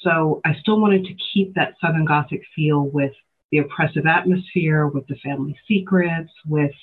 [0.03, 3.13] So I still wanted to keep that Southern Gothic feel with
[3.51, 6.75] the oppressive atmosphere, with the family secrets, with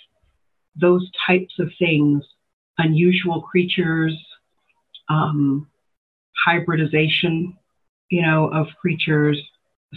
[0.76, 2.24] those types of things,
[2.78, 4.14] unusual creatures,
[5.10, 5.68] um,
[6.46, 7.58] hybridization,
[8.10, 9.42] you know, of creatures,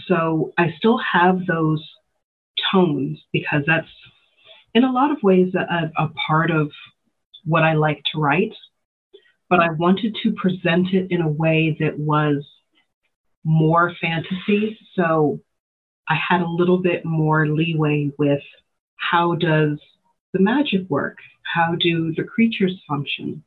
[0.07, 1.83] so I still have those
[2.71, 3.87] tones because that's
[4.73, 6.71] in a lot of ways a, a part of
[7.45, 8.53] what I like to write.
[9.49, 12.45] But I wanted to present it in a way that was
[13.43, 14.77] more fantasy.
[14.95, 15.39] So
[16.07, 18.41] I had a little bit more leeway with
[18.97, 19.79] how does
[20.33, 21.17] the magic work?
[21.43, 23.43] How do the creatures function?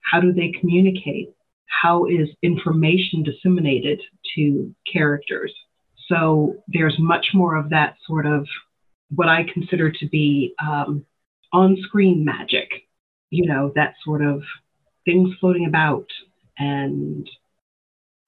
[0.00, 1.34] How do they communicate?
[1.82, 4.00] How is information disseminated
[4.34, 5.52] to characters?
[6.08, 8.46] So there's much more of that sort of
[9.10, 11.04] what I consider to be um,
[11.52, 12.68] on screen magic,
[13.30, 14.42] you know, that sort of
[15.04, 16.06] things floating about
[16.58, 17.28] and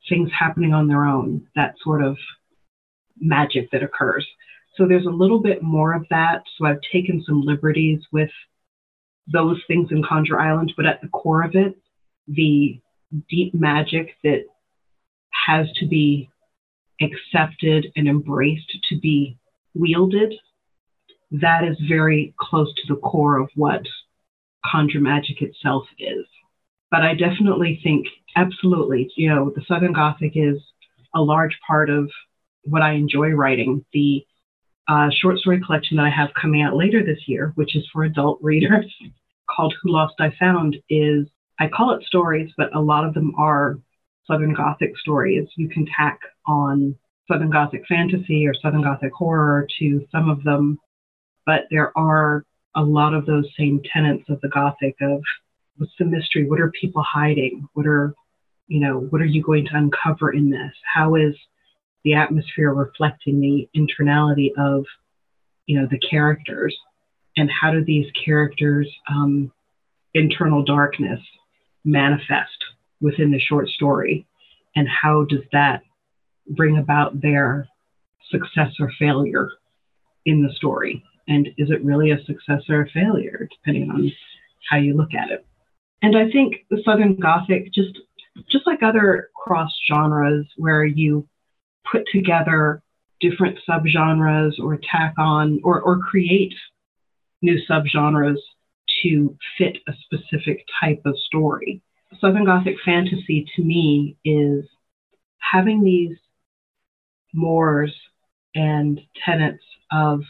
[0.09, 2.17] things happening on their own, that sort of
[3.19, 4.27] magic that occurs.
[4.77, 6.43] So there's a little bit more of that.
[6.57, 8.31] So I've taken some liberties with
[9.31, 11.77] those things in Conjure Island, but at the core of it,
[12.29, 12.81] the
[13.29, 14.45] deep magic that
[15.47, 16.31] has to be
[17.01, 19.39] accepted and embraced to be
[19.75, 20.35] wielded,
[21.31, 23.83] that is very close to the core of what
[24.65, 26.27] conjure magic itself is.
[26.91, 30.61] But I definitely think, absolutely, you know, the Southern Gothic is
[31.15, 32.11] a large part of
[32.65, 33.85] what I enjoy writing.
[33.93, 34.25] The
[34.89, 38.05] uh, short story collection that I have coming out later this year, which is for
[38.05, 38.93] adult readers,
[39.49, 41.27] called Who Lost I Found, is
[41.59, 43.79] I call it stories, but a lot of them are
[44.31, 45.49] Southern Gothic stories.
[45.57, 46.95] You can tack on
[47.31, 50.79] Southern Gothic fantasy or Southern Gothic horror to some of them,
[51.47, 52.45] but there are
[52.77, 55.21] a lot of those same tenets of the Gothic of
[55.77, 56.49] what's the mystery?
[56.49, 57.69] What are people hiding?
[57.73, 58.15] What are,
[58.69, 60.73] you know, what are you going to uncover in this?
[60.95, 61.35] How is
[62.05, 64.85] the atmosphere reflecting the internality of,
[65.67, 66.77] you know, the characters?
[67.37, 69.51] And how do these characters' um,
[70.15, 71.21] internal darkness
[71.85, 72.65] manifest
[73.01, 74.27] within the short story?
[74.77, 75.83] And how does that
[76.49, 77.69] bring about their
[78.31, 79.51] success or failure
[80.27, 81.05] in the story?
[81.29, 84.11] And is it really a success or a failure, depending on
[84.69, 85.47] how you look at it?
[86.03, 87.99] And I think the Southern Gothic, just
[88.51, 91.27] just like other cross genres where you
[91.91, 92.83] put together
[93.21, 96.55] different subgenres or tack on or, or create
[97.43, 98.39] new subgenres
[99.03, 101.83] to fit a specific type of story.
[102.19, 104.65] Southern Gothic fantasy to me is
[105.39, 106.17] having these
[107.33, 107.95] mores
[108.55, 110.21] and tenets of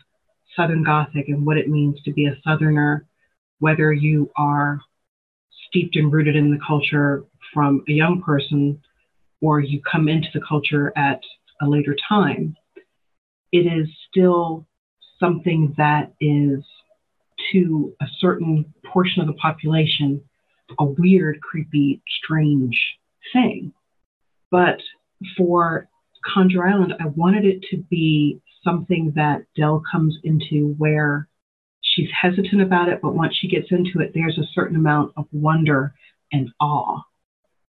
[0.56, 3.06] Southern Gothic and what it means to be a Southerner,
[3.60, 4.80] whether you are
[5.68, 7.24] steeped and rooted in the culture
[7.54, 8.80] from a young person
[9.40, 11.20] or you come into the culture at
[11.62, 12.56] a later time,
[13.52, 14.66] it is still
[15.18, 16.62] something that is
[17.52, 20.22] to a certain portion of the population
[20.78, 22.78] a weird, creepy, strange
[23.32, 23.72] thing.
[24.50, 24.80] But
[25.36, 25.88] for
[26.24, 31.28] Conjure Island, I wanted it to be something that Dell comes into where
[31.82, 35.26] she's hesitant about it, but once she gets into it, there's a certain amount of
[35.32, 35.94] wonder
[36.32, 37.00] and awe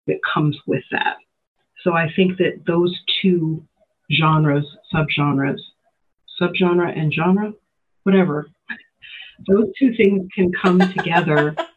[0.07, 1.17] that comes with that.
[1.83, 3.65] So I think that those two
[4.11, 5.59] genres, subgenres,
[6.39, 7.53] subgenre and genre,
[8.03, 8.47] whatever,
[9.47, 11.55] those two things can come together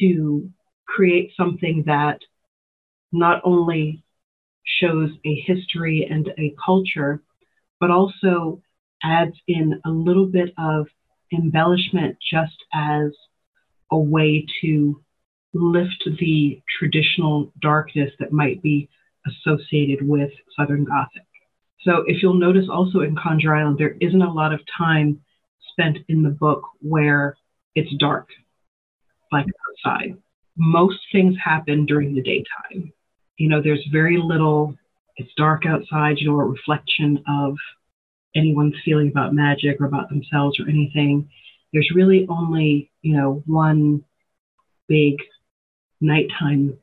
[0.00, 0.50] to
[0.86, 2.18] create something that
[3.12, 4.02] not only
[4.80, 7.22] shows a history and a culture,
[7.80, 8.60] but also
[9.02, 10.86] adds in a little bit of
[11.32, 13.10] embellishment just as
[13.90, 15.00] a way to
[15.52, 18.88] lift the traditional darkness that might be
[19.26, 21.26] associated with Southern Gothic.
[21.82, 25.20] So, if you'll notice also in Conjure Island, there isn't a lot of time
[25.70, 27.36] spent in the book where
[27.74, 28.28] it's dark,
[29.34, 30.16] like outside.
[30.56, 32.92] Most things happen during the daytime.
[33.36, 34.74] You know, there's very little,
[35.16, 37.56] it's dark outside, you know, a reflection of
[38.36, 41.28] anyone's feeling about magic or about themselves or anything.
[41.72, 44.04] There's really only, you know, one
[44.88, 45.14] big
[46.00, 46.78] nighttime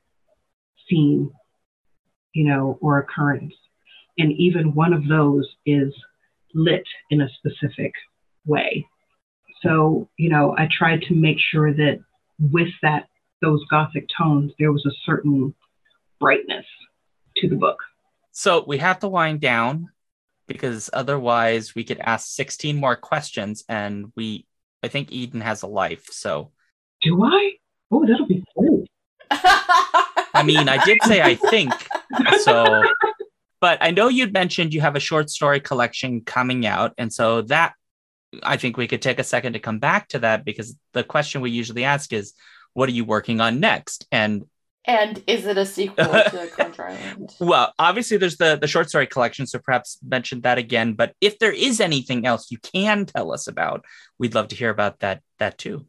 [0.89, 1.31] scene,
[2.33, 3.53] you know, or occurrence.
[4.17, 5.93] And even one of those is
[6.53, 7.93] lit in a specific
[8.45, 8.85] way.
[9.63, 11.99] So, you know, I tried to make sure that
[12.41, 13.07] with that,
[13.41, 15.53] those Gothic tones, there was a certain
[16.19, 16.65] brightness
[17.37, 17.77] to the book.
[18.31, 19.89] So we have to wind down
[20.47, 24.45] because otherwise we could ask 16 more questions and we
[24.83, 26.07] I think Eden has a life.
[26.09, 26.51] So
[27.01, 27.53] do I?
[27.91, 28.85] Oh, that'll be cool.
[29.31, 31.73] I mean, I did say I think.
[32.39, 32.83] So
[33.61, 37.41] but I know you'd mentioned you have a short story collection coming out and so
[37.43, 37.73] that
[38.43, 41.41] I think we could take a second to come back to that because the question
[41.41, 42.33] we usually ask is
[42.73, 44.07] what are you working on next?
[44.11, 44.45] And
[44.85, 47.35] and is it a sequel to Conjure Island?
[47.39, 50.93] Well, obviously there's the the short story collection, so perhaps mention that again.
[50.93, 53.85] But if there is anything else you can tell us about,
[54.17, 55.85] we'd love to hear about that that too.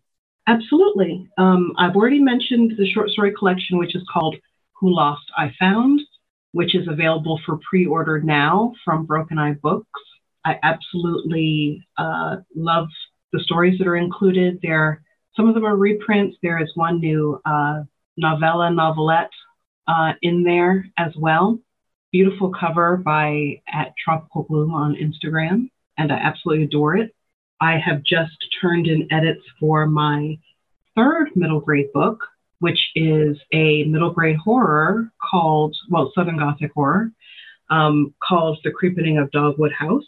[0.47, 1.29] Absolutely.
[1.39, 4.37] Um, I've already mentioned the short story collection, which is called
[4.81, 6.01] Who Lost I Found,
[6.51, 9.89] which is available for pre-order now from Broken Eye Books.
[10.45, 12.89] I absolutely uh, love
[13.33, 14.59] the stories that are included.
[14.63, 15.03] There,
[15.37, 16.37] some of them are reprints.
[16.43, 17.83] There is one new uh,
[18.17, 19.31] novella novelette
[19.89, 21.59] uh, in there as well.
[22.13, 27.15] Beautiful cover by at Tropical Bloom on Instagram, and I absolutely adore it.
[27.61, 30.37] I have just turned in edits for my
[30.95, 32.19] third middle grade book,
[32.59, 37.13] which is a middle grade horror called, well, Southern Gothic horror,
[37.71, 40.05] um, called The Creepening of Dogwood House.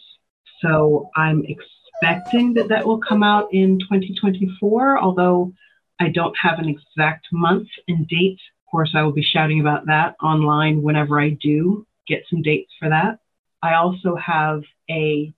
[0.61, 5.53] So I'm expecting that that will come out in 2024, although
[5.99, 8.39] I don't have an exact month and date.
[8.65, 12.71] Of course, I will be shouting about that online whenever I do get some dates
[12.79, 13.19] for that.
[13.61, 15.33] I also have a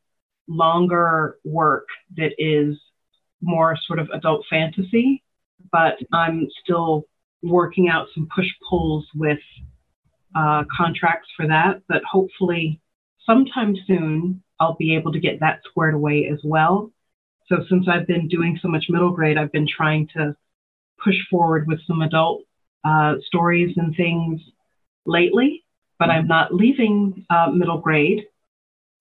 [0.48, 1.88] longer work
[2.18, 2.78] that is
[3.42, 5.24] more sort of adult fantasy,
[5.72, 7.06] but I'm still
[7.44, 9.40] working out some push pulls with
[10.36, 11.82] uh, contracts for that.
[11.88, 12.82] But hopefully,
[13.26, 16.92] sometime soon, I'll be able to get that squared away as well.
[17.48, 20.36] So, since I've been doing so much middle grade, I've been trying to
[21.04, 22.44] push forward with some adult
[22.84, 24.42] uh, stories and things
[25.06, 25.64] lately,
[26.00, 28.26] but I'm not leaving uh, middle grade.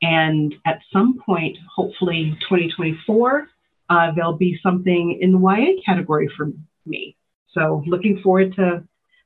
[0.02, 3.48] And at some point, hopefully 2024,
[3.88, 6.50] uh, there'll be something in the YA category for
[6.84, 7.16] me.
[7.52, 8.84] So looking forward to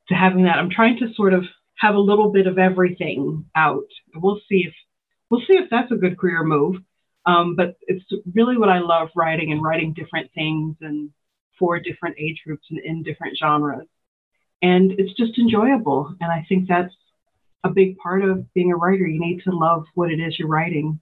[0.09, 0.59] to having that.
[0.59, 1.45] I'm trying to sort of
[1.78, 3.87] have a little bit of everything out.
[4.14, 4.74] We'll see if
[5.31, 6.76] we'll see if that's a good career move.
[7.26, 8.05] Um, but it's
[8.35, 11.11] really what I love writing and writing different things and
[11.59, 13.87] for different age groups and in different genres.
[14.62, 16.14] And it's just enjoyable.
[16.20, 16.95] And I think that's
[17.62, 19.07] a big part of being a writer.
[19.07, 21.01] You need to love what it is you're writing.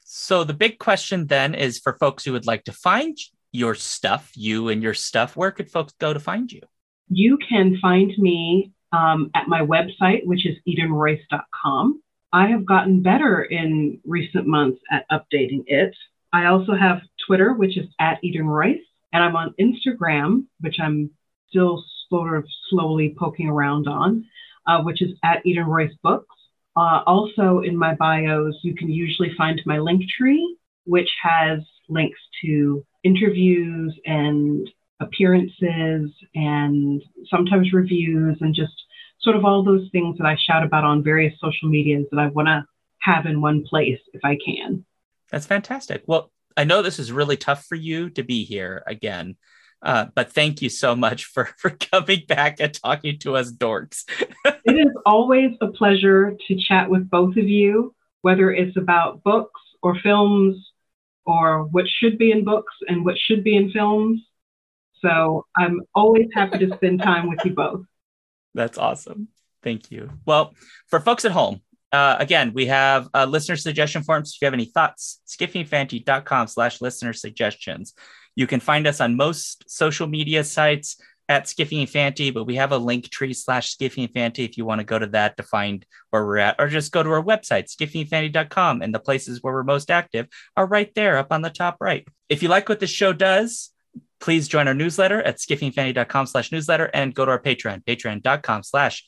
[0.00, 3.16] So the big question then is for folks who would like to find
[3.52, 6.62] your stuff, you and your stuff, where could folks go to find you?
[7.08, 12.02] You can find me um, at my website, which is edenroyce.com.
[12.32, 15.94] I have gotten better in recent months at updating it.
[16.32, 18.80] I also have Twitter, which is at Eden Royce.
[19.12, 21.10] And I'm on Instagram, which I'm
[21.48, 24.26] still sort of slowly poking around on,
[24.66, 26.34] uh, which is at Eden Royce Books.
[26.76, 32.20] Uh, also, in my bios, you can usually find my link tree, which has links
[32.44, 34.68] to interviews and
[35.00, 38.74] appearances and sometimes reviews and just
[39.20, 42.28] sort of all those things that I shout about on various social medias that I
[42.28, 42.64] want to
[43.00, 44.84] have in one place if I can.
[45.30, 46.02] That's fantastic.
[46.06, 49.36] Well, I know this is really tough for you to be here again,
[49.82, 54.04] uh, but thank you so much for for coming back and talking to us dorks.
[54.44, 59.60] it is always a pleasure to chat with both of you, whether it's about books
[59.82, 60.56] or films
[61.24, 64.20] or what should be in books and what should be in films.
[65.00, 67.84] So I'm always happy to spend time with you both.
[68.58, 69.28] That's awesome.
[69.62, 70.10] Thank you.
[70.26, 70.52] Well,
[70.88, 74.32] for folks at home, uh, again, we have uh, listener suggestion forms.
[74.34, 77.94] If you have any thoughts, skiffyandfanty.com slash listener suggestions.
[78.34, 82.56] You can find us on most social media sites at Skiffy and Fanty, but we
[82.56, 85.36] have a link tree slash Skiffy and Fanty if you want to go to that
[85.36, 89.40] to find where we're at, or just go to our website, skiffyandfanty.com, and the places
[89.40, 92.04] where we're most active are right there up on the top right.
[92.28, 93.70] If you like what this show does,
[94.20, 99.04] please join our newsletter at skiffyandfanty.com slash newsletter and go to our Patreon, patreon.com slash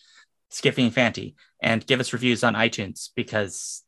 [0.50, 3.82] Skiffy and Fanty, and give us reviews on iTunes because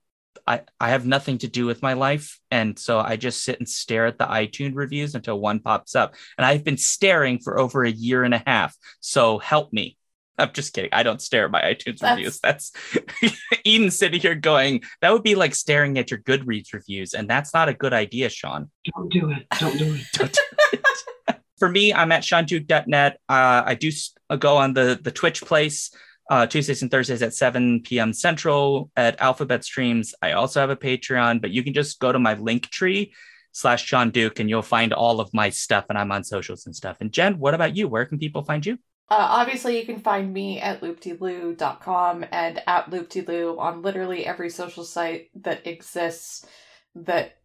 [0.46, 2.38] I, I have nothing to do with my life.
[2.50, 6.14] And so I just sit and stare at the iTunes reviews until one pops up.
[6.36, 8.76] And I've been staring for over a year and a half.
[9.00, 9.96] So help me.
[10.39, 10.91] I'm just kidding.
[10.93, 12.16] I don't stare at my iTunes That's...
[12.16, 12.41] reviews.
[12.41, 12.72] That's
[13.64, 17.14] Eden sitting here going, that would be like staring at your Goodreads reviews.
[17.14, 18.70] And that's not a good idea, Shaun.
[18.95, 19.47] Don't do it.
[19.59, 20.07] Don't do it.
[20.12, 20.41] don't do
[20.72, 21.41] it.
[21.59, 23.20] For me, I'm at seanduke.net.
[23.28, 23.91] Uh, I do
[24.39, 25.91] go on the, the Twitch place
[26.30, 28.12] uh, Tuesdays and Thursdays at 7 p.m.
[28.12, 30.14] Central at Alphabet Streams.
[30.22, 33.12] I also have a Patreon, but you can just go to my link tree
[33.53, 36.74] slash Shaun Duke and you'll find all of my stuff and I'm on socials and
[36.74, 36.97] stuff.
[37.01, 37.87] And Jen, what about you?
[37.87, 38.78] Where can people find you?
[39.12, 44.84] Uh, obviously, you can find me at loopdeloo.com and at loopdeloo on literally every social
[44.84, 46.46] site that exists
[46.94, 47.36] that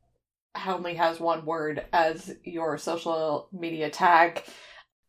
[0.66, 4.46] only has one word as your social media tag.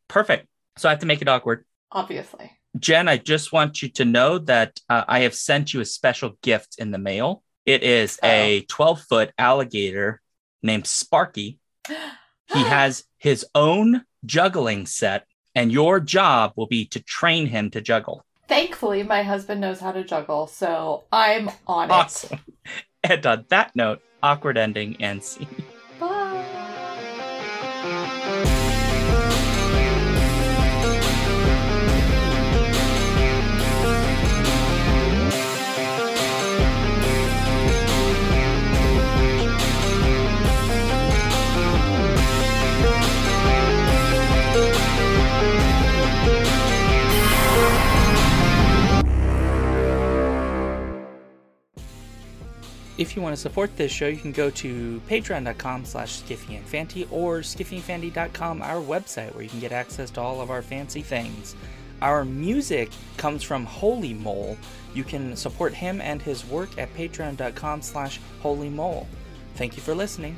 [0.09, 0.49] Perfect.
[0.77, 1.65] So I have to make it awkward.
[1.93, 2.51] Obviously.
[2.77, 6.39] Jen, I just want you to know that uh, I have sent you a special
[6.43, 7.45] gift in the mail.
[7.67, 8.27] It is oh.
[8.27, 10.21] a 12 foot alligator
[10.65, 11.61] named Sparky.
[11.87, 11.95] he
[12.49, 18.25] has his own juggling set, and your job will be to train him to juggle.
[18.49, 22.41] Thankfully, my husband knows how to juggle, so I'm on awesome.
[22.47, 22.55] it.
[23.05, 25.47] And on that note, awkward ending and scene.
[52.99, 57.39] If you want to support this show, you can go to patreon.com slash skiffyandfanty or
[57.39, 61.55] skiffyandfanty.com, our website, where you can get access to all of our fancy things.
[62.03, 64.59] Our music comes from Holy Mole.
[64.95, 69.07] You can support him and his work at patreon.com slash holymole.
[69.55, 70.37] Thank you for listening.